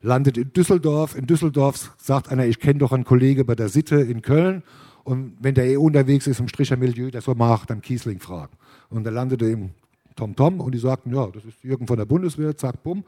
[0.00, 1.16] landet in Düsseldorf.
[1.16, 4.62] In Düsseldorf sagt einer, ich kenne doch einen Kollege bei der Sitte in Köln.
[5.04, 8.56] Und wenn der eh unterwegs ist im Strichermilieu, der soll mal dem Kiesling fragen.
[8.88, 9.70] Und er landete im
[10.14, 13.04] Tom Tom und die sagten, ja, das ist Jürgen von der Bundeswehr, zack, bumm.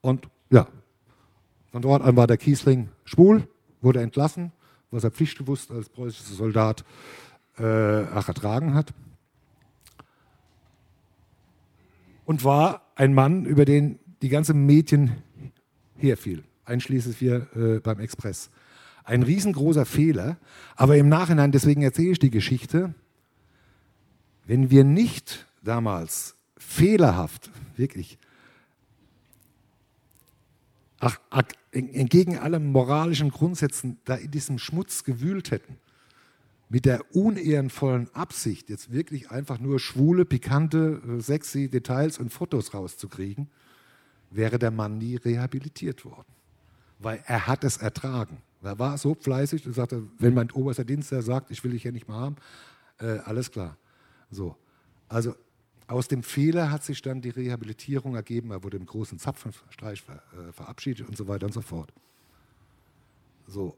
[0.00, 0.68] Und ja,
[1.72, 3.48] von dort an war der Kiesling schwul,
[3.80, 4.52] wurde entlassen,
[4.90, 6.84] was er pflichtbewusst als preußischer Soldat
[7.58, 8.92] äh, ertragen hat.
[12.24, 15.12] Und war ein Mann, über den die ganze Mädchen
[15.96, 18.50] herfiel, einschließlich wir äh, beim Express.
[19.04, 20.38] Ein riesengroßer Fehler,
[20.76, 22.94] aber im Nachhinein, deswegen erzähle ich die Geschichte,
[24.46, 28.18] wenn wir nicht damals fehlerhaft, wirklich,
[31.00, 35.76] ach, ach, entgegen allen moralischen Grundsätzen da in diesem Schmutz gewühlt hätten,
[36.68, 42.74] mit der unehrenvollen Absicht, jetzt wirklich einfach nur schwule, pikante, äh, sexy Details und Fotos
[42.74, 43.48] rauszukriegen,
[44.30, 46.32] wäre der Mann nie rehabilitiert worden.
[46.98, 48.38] Weil er hat es ertragen.
[48.62, 51.92] Er war so fleißig und sagte, wenn mein oberster Dienstler sagt, ich will dich hier
[51.92, 52.36] nicht mehr haben,
[52.98, 53.76] äh, alles klar.
[54.30, 54.56] So.
[55.08, 55.34] Also
[55.86, 58.50] aus dem Fehler hat sich dann die Rehabilitierung ergeben.
[58.50, 61.92] Er wurde im großen Zapfenstreich ver, äh, verabschiedet und so weiter und so fort.
[63.46, 63.76] So.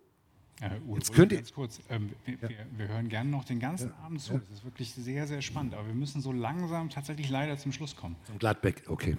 [0.61, 2.49] Äh, Uwe, Jetzt könnt ihr, ganz kurz, ähm, wir, ja.
[2.77, 4.05] wir, hören gerne noch den ganzen ja.
[4.05, 4.35] Abend zu.
[4.35, 4.39] Ja.
[4.39, 5.75] Das ist wirklich sehr, sehr spannend.
[5.75, 8.17] Aber wir müssen so langsam tatsächlich leider zum Schluss kommen.
[8.25, 9.19] Zum Gladbeck, okay.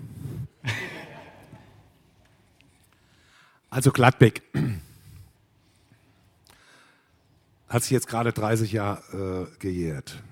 [3.69, 4.41] also Gladbeck
[7.69, 10.23] hat sich jetzt gerade 30 Jahre äh, gejährt.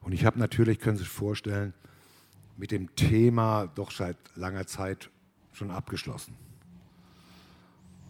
[0.00, 1.74] Und ich habe natürlich, können Sie sich vorstellen,
[2.56, 5.10] mit dem Thema doch seit langer Zeit
[5.52, 6.36] schon abgeschlossen.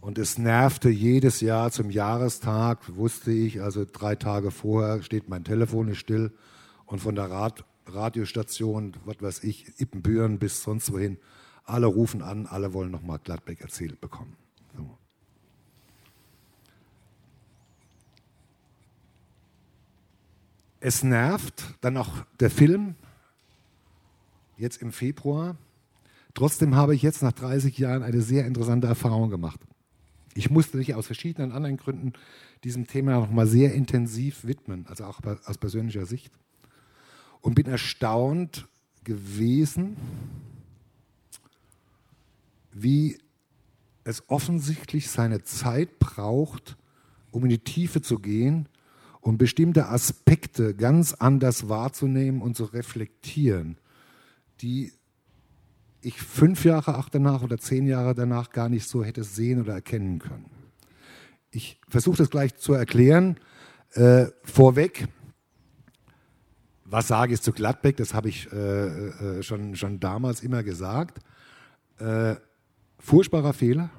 [0.01, 5.45] Und es nervte jedes Jahr zum Jahrestag, wusste ich, also drei Tage vorher steht mein
[5.45, 6.33] Telefon nicht still
[6.87, 11.19] und von der Rad Radiostation, was weiß ich, Ippenbüren bis sonst wohin,
[11.65, 14.37] alle rufen an, alle wollen nochmal Gladbeck erzählt bekommen.
[14.77, 14.97] So.
[20.79, 22.95] Es nervt dann auch der Film,
[24.57, 25.57] jetzt im Februar.
[26.35, 29.61] Trotzdem habe ich jetzt nach 30 Jahren eine sehr interessante Erfahrung gemacht.
[30.35, 32.13] Ich musste mich aus verschiedenen anderen Gründen
[32.63, 36.33] diesem Thema noch mal sehr intensiv widmen, also auch aus persönlicher Sicht.
[37.41, 38.69] Und bin erstaunt
[39.03, 39.97] gewesen,
[42.73, 43.19] wie
[44.05, 46.77] es offensichtlich seine Zeit braucht,
[47.31, 48.69] um in die Tiefe zu gehen
[49.21, 53.79] und bestimmte Aspekte ganz anders wahrzunehmen und zu reflektieren,
[54.61, 54.93] die
[56.03, 59.75] ich fünf Jahre auch danach oder zehn Jahre danach gar nicht so hätte sehen oder
[59.75, 60.51] erkennen können.
[61.51, 63.39] Ich versuche das gleich zu erklären.
[63.93, 65.09] Äh, vorweg,
[66.85, 67.97] was sage ich zu Gladbeck?
[67.97, 71.19] Das habe ich äh, äh, schon, schon damals immer gesagt.
[71.99, 72.37] Äh,
[72.99, 73.91] furchtbarer Fehler,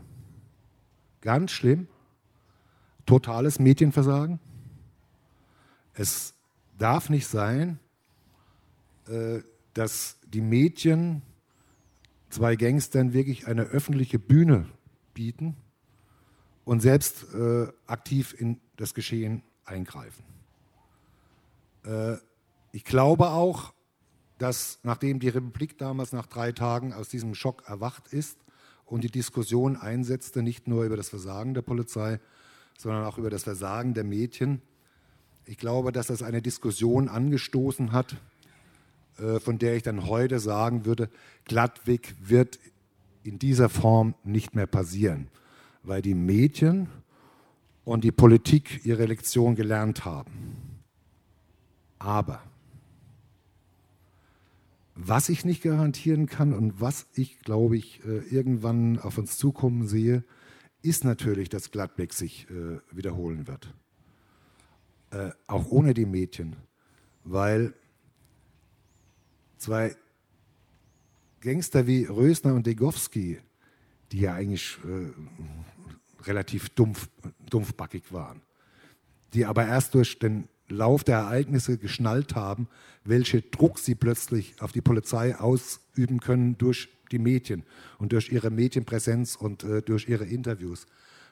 [1.22, 1.88] ganz schlimm,
[3.06, 4.40] totales Medienversagen
[5.94, 6.34] es
[6.78, 7.80] darf nicht sein,
[9.08, 9.40] äh,
[9.74, 11.22] dass die Medien
[12.32, 14.68] zwei Gangstern wirklich eine öffentliche Bühne
[15.14, 15.56] bieten
[16.66, 20.24] und selbst äh, aktiv in das Geschehen eingreifen.
[21.86, 22.18] Äh,
[22.72, 23.74] ich glaube auch,
[24.38, 28.40] dass nachdem die Republik damals nach drei Tagen aus diesem Schock erwacht ist
[28.86, 32.20] und die Diskussion einsetzte, nicht nur über das Versagen der Polizei,
[32.78, 34.62] sondern auch über das Versagen der Medien,
[35.46, 38.16] ich glaube, dass das eine Diskussion angestoßen hat,
[39.40, 41.10] von der ich dann heute sagen würde,
[41.46, 42.60] Gladwig wird
[43.24, 45.28] in dieser Form nicht mehr passieren,
[45.84, 46.88] weil die Medien
[47.84, 50.82] und die Politik ihre Lektion gelernt haben.
[52.00, 52.42] Aber
[54.96, 59.88] was ich nicht garantieren kann und was ich, glaube ich, äh, irgendwann auf uns zukommen
[59.88, 60.24] sehe,
[60.82, 63.74] ist natürlich, dass Gladbeck sich äh, wiederholen wird
[65.12, 66.56] äh, auch ohne die Mädchen,
[67.24, 67.74] weil
[69.62, 69.96] zwei
[71.42, 73.40] Gangster wie Rösner und Degowski,
[74.12, 77.08] die ja eigentlich äh, relativ dumpf,
[77.50, 78.42] dumpfbackig waren,
[79.34, 82.68] die aber erst durch den Lauf der Ereignisse geschnallt haben,
[83.04, 87.64] welche Druck sie plötzlich auf die Polizei ausüben können durch die Mädchen
[88.00, 90.86] und durch ihre Medienpräsenz und äh, durch ihre Interviews.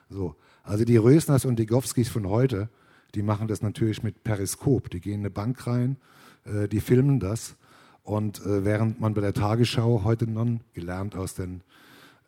[0.08, 0.36] So.
[0.62, 2.68] Also die Rösners und Degowskis von heute
[3.14, 4.90] die machen das natürlich mit Periskop.
[4.90, 5.96] Die gehen in eine Bank rein,
[6.44, 7.56] äh, die filmen das.
[8.02, 11.62] Und äh, während man bei der Tagesschau heute non gelernt aus den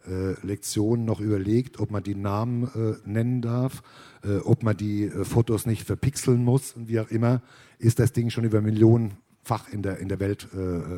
[0.07, 3.83] äh, Lektionen noch überlegt, ob man die Namen äh, nennen darf,
[4.25, 7.41] äh, ob man die äh, Fotos nicht verpixeln muss und wie auch immer,
[7.79, 10.49] ist das Ding schon über Millionenfach in der, in der Welt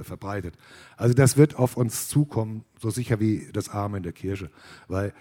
[0.03, 0.55] verbreitet.
[0.99, 4.51] Also das wird auf uns zukommen, so sicher wie das Arme in der Kirche.
[4.87, 5.15] Weil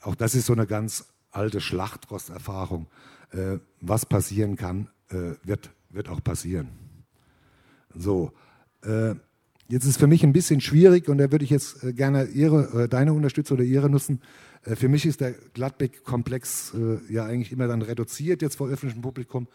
[0.00, 2.86] auch das ist so eine ganz alte Schlachtrosterfahrung
[3.32, 6.68] äh, was passieren kann, äh, wird, wird auch passieren.
[7.94, 8.47] So, Äh,
[9.68, 12.84] jetzt ist für mich ein bisschen schwierig und da würde ich jetzt äh, gerne ihre,
[12.84, 14.20] äh, deine Unterstützung oder Ihre nutzen.
[14.64, 19.02] Äh, für mich ist der Gladbeck-Komplex äh, ja eigentlich immer dann reduziert jetzt vor öffentlichem
[19.02, 19.48] Publikum.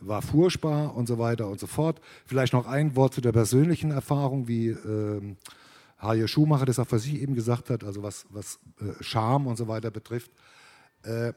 [0.00, 2.00] war furchtbar und so weiter und so fort.
[2.24, 5.36] Vielleicht noch ein Wort zu der persönlichen Erfahrung, wie ähm,
[5.98, 9.56] Harje Schumacher das auch für sich eben gesagt hat, also was, was äh, Scham und
[9.56, 10.30] so weiter betrifft.
[11.02, 11.34] Äh,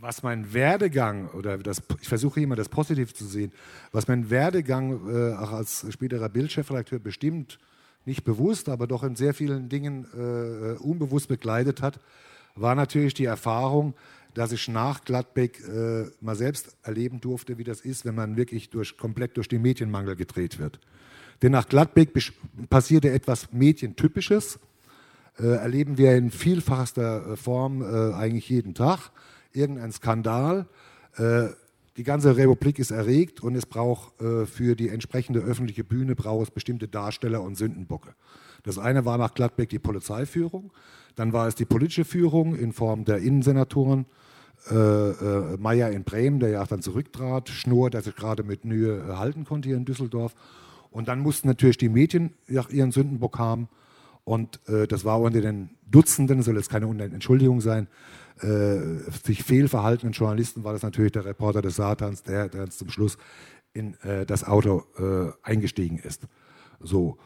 [0.00, 3.52] was mein Werdegang, oder das, ich versuche immer das Positiv zu sehen,
[3.92, 7.58] was mein Werdegang äh, auch als späterer Bildchefredakteur bestimmt,
[8.04, 12.00] nicht bewusst, aber doch in sehr vielen Dingen äh, unbewusst begleitet hat,
[12.54, 13.94] war natürlich die Erfahrung,
[14.34, 18.68] dass ich nach Gladbeck äh, mal selbst erleben durfte, wie das ist, wenn man wirklich
[18.68, 20.80] durch, komplett durch den Medienmangel gedreht wird.
[21.42, 22.10] Denn nach Gladbeck
[22.68, 24.58] passierte etwas Medientypisches,
[25.38, 29.10] äh, erleben wir in vielfachster äh, Form äh, eigentlich jeden Tag
[29.54, 30.66] irgendein Skandal.
[31.16, 31.48] Äh,
[31.96, 36.48] die ganze Republik ist erregt und es braucht äh, für die entsprechende öffentliche Bühne braucht
[36.48, 38.14] es bestimmte Darsteller und Sündenbocke.
[38.64, 40.72] Das eine war nach Gladbeck die Polizeiführung,
[41.14, 44.06] dann war es die politische Führung in Form der Innensenatoren,
[44.70, 48.64] äh, äh, Meyer in Bremen, der ja auch dann zurücktrat, Schnur, der sich gerade mit
[48.64, 50.34] Mühe halten konnte hier in Düsseldorf.
[50.90, 53.68] Und dann mussten natürlich die Medien ihren Sündenbock haben.
[54.24, 57.88] Und äh, das war unter den Dutzenden, soll jetzt keine Entschuldigung sein, äh,
[58.36, 63.16] sich fehlverhaltenen Journalisten war das natürlich der Reporter des Satans, der, der zum Schluss
[63.72, 66.26] in äh, das Auto äh, eingestiegen ist.
[66.80, 67.18] So.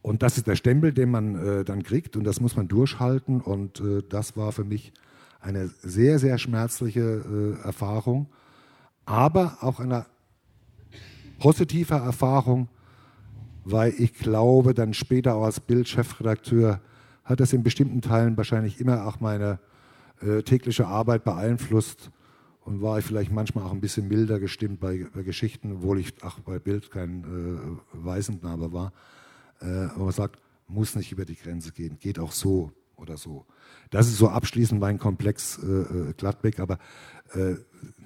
[0.00, 3.40] Und das ist der Stempel, den man äh, dann kriegt und das muss man durchhalten.
[3.40, 4.92] Und äh, das war für mich
[5.40, 7.00] eine sehr, sehr schmerzliche
[7.60, 8.28] äh, Erfahrung,
[9.04, 10.06] aber auch eine
[11.38, 12.68] positive Erfahrung,
[13.64, 16.80] weil ich glaube, dann später auch als Bildchefredakteur
[17.24, 19.58] hat das in bestimmten Teilen wahrscheinlich immer auch meine
[20.22, 22.10] äh, tägliche Arbeit beeinflusst
[22.68, 26.22] und war ich vielleicht manchmal auch ein bisschen milder gestimmt bei, bei Geschichten, obwohl ich
[26.22, 28.92] auch bei Bild kein äh, Weisendname war.
[29.60, 33.46] Äh, aber man sagt, muss nicht über die Grenze gehen, geht auch so oder so.
[33.90, 36.78] Das ist so abschließend mein Komplex äh, äh Gladbeck, aber
[37.32, 37.54] äh,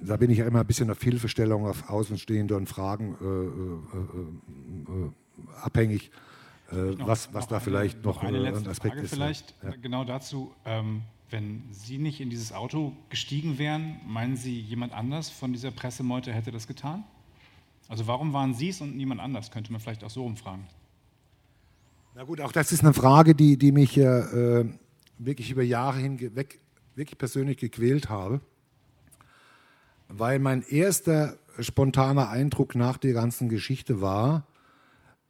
[0.01, 6.11] da bin ich ja immer ein bisschen auf Hilfestellung, auf Außenstehende und Fragen äh, abhängig,
[6.71, 9.13] noch, was, was da eine, vielleicht noch, eine ein Aspekt Frage ist.
[9.13, 9.71] Vielleicht ja.
[9.81, 10.53] genau dazu.
[10.65, 11.03] Ähm,
[11.33, 16.31] wenn Sie nicht in dieses Auto gestiegen wären, meinen Sie, jemand anders von dieser Pressemeute
[16.31, 17.03] hätte das getan?
[17.89, 20.67] Also warum waren Sie es und niemand anders, könnte man vielleicht auch so umfragen.
[22.15, 24.65] Na gut, auch das ist eine Frage, die, die mich äh,
[25.17, 26.61] wirklich über Jahre hinweg
[26.95, 28.39] wirklich persönlich gequält habe,
[30.07, 34.45] weil mein erster spontaner Eindruck nach der ganzen Geschichte war,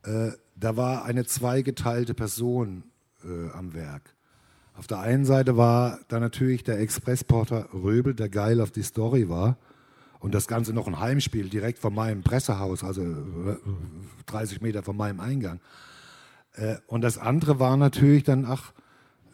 [0.03, 2.83] äh, da war eine zweigeteilte Person
[3.23, 4.13] äh, am Werk.
[4.75, 9.29] Auf der einen Seite war da natürlich der Expressporter Röbel, der geil auf die Story
[9.29, 9.57] war.
[10.19, 13.03] Und das Ganze noch ein Heimspiel direkt vor meinem Pressehaus, also
[14.25, 15.59] 30 äh, Meter von meinem Eingang.
[16.53, 18.71] Äh, und das andere war natürlich dann, ach,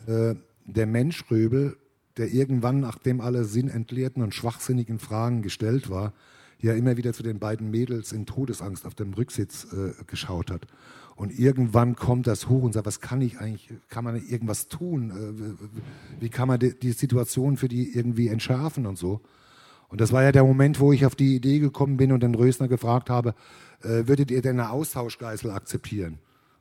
[0.08, 0.36] äh,
[0.66, 1.78] der Mensch Röbel,
[2.18, 6.12] der irgendwann, nachdem alle sinnentleerten und schwachsinnigen Fragen gestellt war,
[6.60, 9.68] ja immer wieder zu den beiden Mädels in Todesangst auf dem Rücksitz
[10.08, 10.68] geschaut hat.
[11.20, 15.12] Und irgendwann kommt das hoch und sagt, was kann ich eigentlich, kann man irgendwas tun?
[15.12, 19.20] Äh, wie kann man die, Situation für die irgendwie entschärfen und so?
[19.90, 22.36] Und das war ja der Moment, wo ich auf die Idee gekommen bin und den
[22.36, 23.36] Rösner gefragt habe,
[23.82, 26.20] äh, würdet ihr denn eine Austauschgeißel akzeptieren?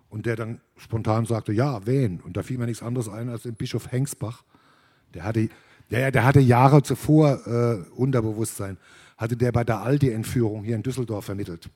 [0.09, 2.21] Und der dann spontan sagte, ja, wen?
[2.21, 4.43] Und da fiel mir nichts anderes ein als den Bischof Hengsbach.
[5.15, 5.51] Der hatte,
[5.93, 8.77] der, der hatte Jahre zuvor äh, Unterbewusstsein,
[9.19, 11.71] hatte der bei der Aldi-Entführung hier in Düsseldorf vermittelt.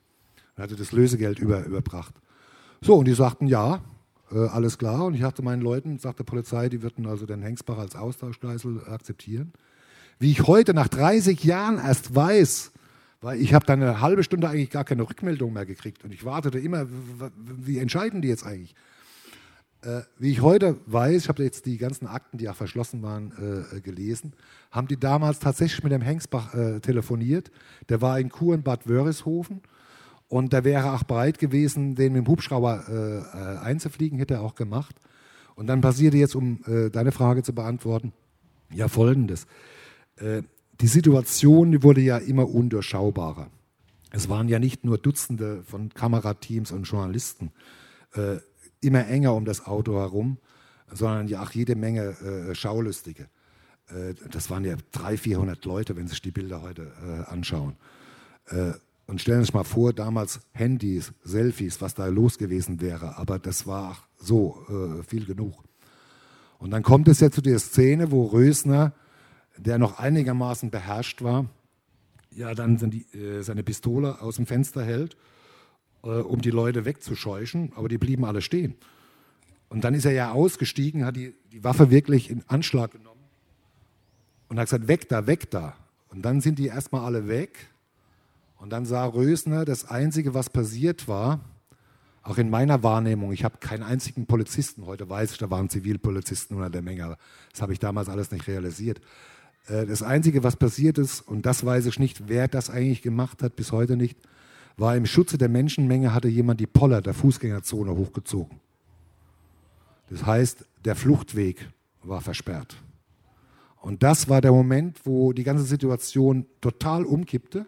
[0.57, 2.13] Und hatte das Lösegeld über, überbracht.
[2.83, 3.81] So, und die sagten ja,
[4.29, 5.05] äh, alles klar.
[5.05, 9.53] Und ich sagte meinen Leuten, sagte Polizei, die würden also den Hengsbach als Austauschgeisel akzeptieren.
[10.19, 12.73] Wie ich heute nach 30 Jahren erst weiß,
[13.21, 16.25] weil ich habe dann eine halbe Stunde eigentlich gar keine Rückmeldung mehr gekriegt und ich
[16.25, 16.85] wartete immer,
[17.37, 18.75] wie entscheiden die jetzt eigentlich?
[19.83, 23.31] Äh, wie ich heute weiß, ich habe jetzt die ganzen Akten, die ja verschlossen waren,
[23.71, 24.33] äh, gelesen,
[24.71, 27.49] haben die damals tatsächlich mit dem Hengsbach äh, telefoniert.
[27.87, 29.61] Der war in Kur in Bad Wörishofen
[30.33, 34.41] und da wäre auch bereit gewesen, den mit dem Hubschrauber äh, äh, einzufliegen, hätte er
[34.41, 34.95] auch gemacht.
[35.53, 38.13] Und dann passierte jetzt, um äh, deine Frage zu beantworten,
[38.73, 39.45] ja folgendes.
[40.15, 40.41] Äh,
[40.81, 43.51] die Situation die wurde ja immer undurchschaubarer.
[44.09, 47.51] Es waren ja nicht nur Dutzende von Kamerateams und Journalisten
[48.15, 48.37] äh,
[48.81, 50.39] immer enger um das Auto herum,
[50.91, 53.27] sondern ja auch jede Menge äh, Schaulustige.
[54.31, 56.91] das waren ja 300, 400 Leute, wenn Sie sich die Bilder heute
[57.27, 57.75] anschauen.
[59.05, 63.17] Und stellen Sie sich mal vor, damals Handys, Selfies, was da los gewesen wäre.
[63.17, 65.63] Aber das war so äh, viel genug.
[66.57, 68.93] Und dann kommt es ja zu der Szene, wo Rösner,
[69.57, 71.49] der noch einigermaßen beherrscht war,
[72.31, 72.77] ja dann
[73.13, 75.17] äh, seine Pistole aus dem Fenster hält,
[76.03, 78.75] äh, um die Leute wegzuscheuchen, aber die blieben alle stehen.
[79.69, 83.23] Und dann ist er ja ausgestiegen, hat die, die Waffe wirklich in Anschlag genommen
[84.47, 85.75] und hat gesagt, weg da, weg da.
[86.09, 87.69] Und dann sind die erstmal alle weg.
[88.63, 91.41] Und dann sah Rösner, das Einzige, was passiert war,
[92.21, 96.55] auch in meiner Wahrnehmung, ich habe keinen einzigen Polizisten, heute weiß ich, da waren Zivilpolizisten
[96.55, 97.17] unter der Menge, aber
[97.51, 99.01] das habe ich damals alles nicht realisiert.
[99.67, 103.43] Äh, das Einzige, was passiert ist, und das weiß ich nicht, wer das eigentlich gemacht
[103.43, 104.17] hat, bis heute nicht,
[104.77, 108.61] war im Schutze der Menschenmenge hatte jemand die Poller der Fußgängerzone hochgezogen.
[110.09, 111.67] Das heißt, der Fluchtweg
[112.01, 112.77] war versperrt.
[113.81, 117.65] Und das war der Moment, wo die ganze Situation total umkippte,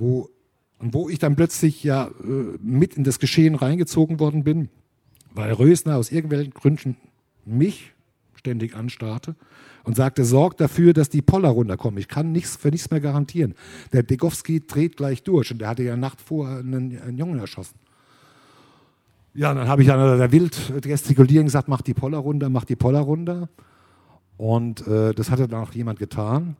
[0.00, 0.30] wo,
[0.78, 4.68] und wo ich dann plötzlich ja äh, mit in das Geschehen reingezogen worden bin,
[5.32, 6.96] weil Rösner aus irgendwelchen Gründen
[7.44, 7.92] mich
[8.34, 9.36] ständig anstarrte
[9.84, 11.98] und sagte, sorg dafür, dass die Poller runterkommen.
[11.98, 13.54] Ich kann nichts für nichts mehr garantieren.
[13.92, 17.78] Der Degowski dreht gleich durch und der hatte ja Nacht vorher einen, einen Jungen erschossen.
[19.34, 22.76] Ja, dann habe ich an der Wild gestikulieren gesagt, mach die Poller runter, mach die
[22.76, 23.48] Poller runter.
[24.36, 26.56] Und äh, das hatte dann auch jemand getan.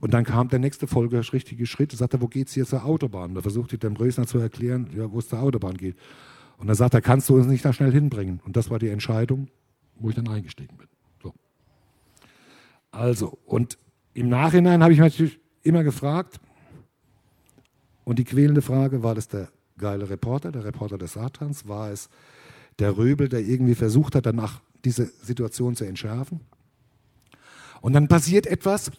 [0.00, 1.92] Und dann kam der nächste folgerichtige Schritt.
[1.92, 3.34] Er sagte, wo geht es hier zur Autobahn?
[3.34, 5.96] Da versuchte ich dem Rösner zu erklären, ja, wo es zur Autobahn geht.
[6.56, 8.40] Und dann sagt er, kannst du uns nicht da schnell hinbringen?
[8.44, 9.48] Und das war die Entscheidung,
[9.96, 10.86] wo ich dann eingestiegen bin.
[11.22, 11.34] So.
[12.90, 13.78] Also, und
[14.14, 16.40] im Nachhinein habe ich mich natürlich immer gefragt,
[18.04, 21.68] und die quälende Frage, war das der geile Reporter, der Reporter des Satans?
[21.68, 22.08] War es
[22.78, 26.40] der Röbel, der irgendwie versucht hat, danach diese Situation zu entschärfen?
[27.82, 28.90] Und dann passiert etwas,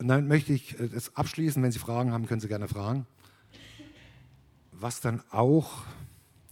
[0.00, 1.62] und dann möchte ich das abschließen.
[1.62, 3.06] Wenn Sie Fragen haben, können Sie gerne fragen.
[4.72, 5.84] Was dann auch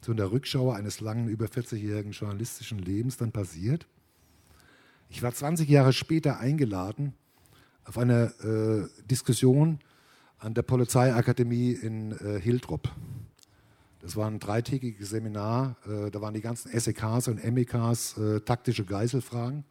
[0.03, 3.87] so in der Rückschau eines langen, über 40-jährigen journalistischen Lebens dann passiert.
[5.09, 7.15] Ich war 20 Jahre später eingeladen
[7.87, 9.79] auf eine äh, Diskussion
[10.39, 12.91] an der Polizeiakademie in äh, Hiltrop.
[14.01, 18.85] Das war ein dreitägiges Seminar, äh, da waren die ganzen SEKs und MEKs äh, taktische
[18.85, 19.65] Geiselfragen.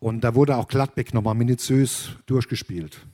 [0.00, 3.06] Und da wurde auch Gladbeck nochmal minutiös durchgespielt.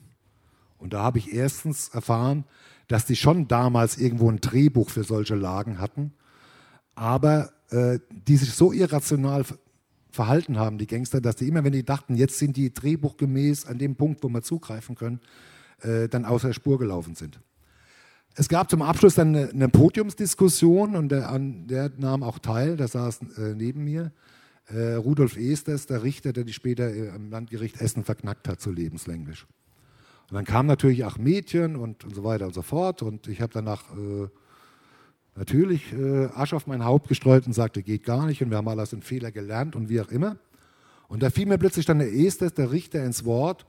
[0.79, 2.45] Und da habe ich erstens erfahren,
[2.87, 6.13] dass die schon damals irgendwo ein Drehbuch für solche Lagen hatten,
[6.95, 9.43] aber äh, die sich so irrational
[10.11, 13.77] verhalten haben, die Gangster, dass die immer, wenn die dachten, jetzt sind die drehbuchgemäß an
[13.77, 15.19] dem Punkt, wo wir zugreifen können,
[15.81, 17.39] äh, dann außer Spur gelaufen sind.
[18.35, 22.77] Es gab zum Abschluss dann eine, eine Podiumsdiskussion und der, an, der, nahm auch teil,
[22.77, 24.11] der saß äh, neben mir.
[24.69, 28.69] Äh, Rudolf Esters, der Richter, der die später äh, am Landgericht Essen verknackt hat, so
[28.69, 29.45] lebenslänglich.
[30.29, 33.01] Und dann kamen natürlich auch Mädchen und, und so weiter und so fort.
[33.01, 34.27] Und ich habe danach äh,
[35.35, 38.43] natürlich äh, Asch auf mein Haupt gestreut und sagte, geht gar nicht.
[38.43, 40.37] Und wir haben alle aus den Fehler gelernt und wie auch immer.
[41.07, 43.65] Und da fiel mir plötzlich dann der Estes, der Richter, ins Wort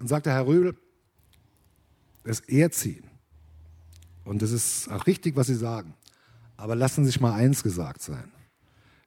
[0.00, 0.74] und sagte, Herr Röbel,
[2.24, 3.04] das Erziehen.
[4.24, 5.94] Und das ist auch richtig, was Sie sagen.
[6.56, 8.32] Aber lassen Sie sich mal eins gesagt sein.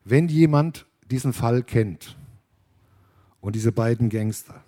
[0.04, 2.18] Wenn jemand diesen Fall kennt
[3.40, 4.62] und diese beiden Gangster,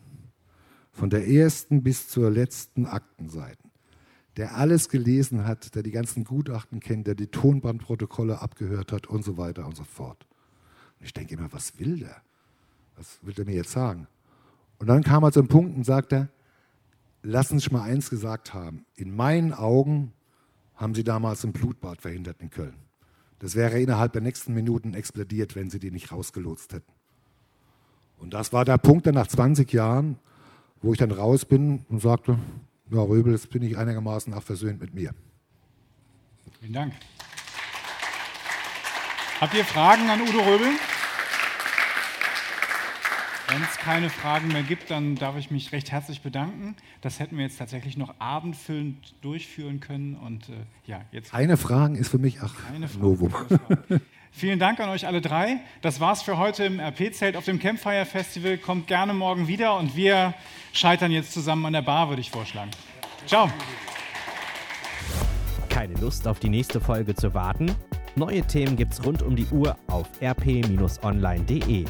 [0.92, 3.70] von der ersten bis zur letzten Aktenseite,
[4.36, 9.24] der alles gelesen hat, der die ganzen Gutachten kennt, der die Tonbandprotokolle abgehört hat und
[9.24, 10.26] so weiter und so fort.
[10.98, 12.16] Und ich denke immer, was will der?
[12.96, 14.06] Was will der mir jetzt sagen?
[14.78, 16.28] Und dann kam er zum Punkt und sagte,
[17.22, 18.86] lassen Sie sich mal eins gesagt haben.
[18.96, 20.12] In meinen Augen
[20.74, 22.76] haben Sie damals ein Blutbad verhindert in Köln.
[23.40, 26.92] Das wäre innerhalb der nächsten Minuten explodiert, wenn Sie die nicht rausgelotst hätten.
[28.18, 30.18] Und das war der Punkt dann nach 20 Jahren,
[30.82, 32.38] wo ich dann raus bin und sagte,
[32.90, 35.14] ja, Röbel, jetzt bin ich einigermaßen auch versöhnt mit mir.
[36.60, 36.92] Vielen Dank.
[39.40, 40.68] Habt ihr Fragen an Udo Röbel?
[43.50, 46.76] Wenn es keine Fragen mehr gibt, dann darf ich mich recht herzlich bedanken.
[47.00, 50.14] Das hätten wir jetzt tatsächlich noch abendfüllend durchführen können.
[50.14, 50.52] Und äh,
[50.86, 51.34] ja, jetzt.
[51.34, 53.34] Eine Frage ist für mich auch eine Novum.
[54.30, 55.56] Vielen Dank an euch alle drei.
[55.82, 58.56] Das war's für heute im RP-Zelt auf dem Campfire Festival.
[58.56, 60.32] Kommt gerne morgen wieder und wir
[60.72, 62.70] scheitern jetzt zusammen an der Bar, würde ich vorschlagen.
[63.26, 63.50] Ciao.
[65.68, 67.74] Keine Lust auf die nächste Folge zu warten?
[68.14, 71.84] Neue Themen gibt's rund um die Uhr auf rp-online.de.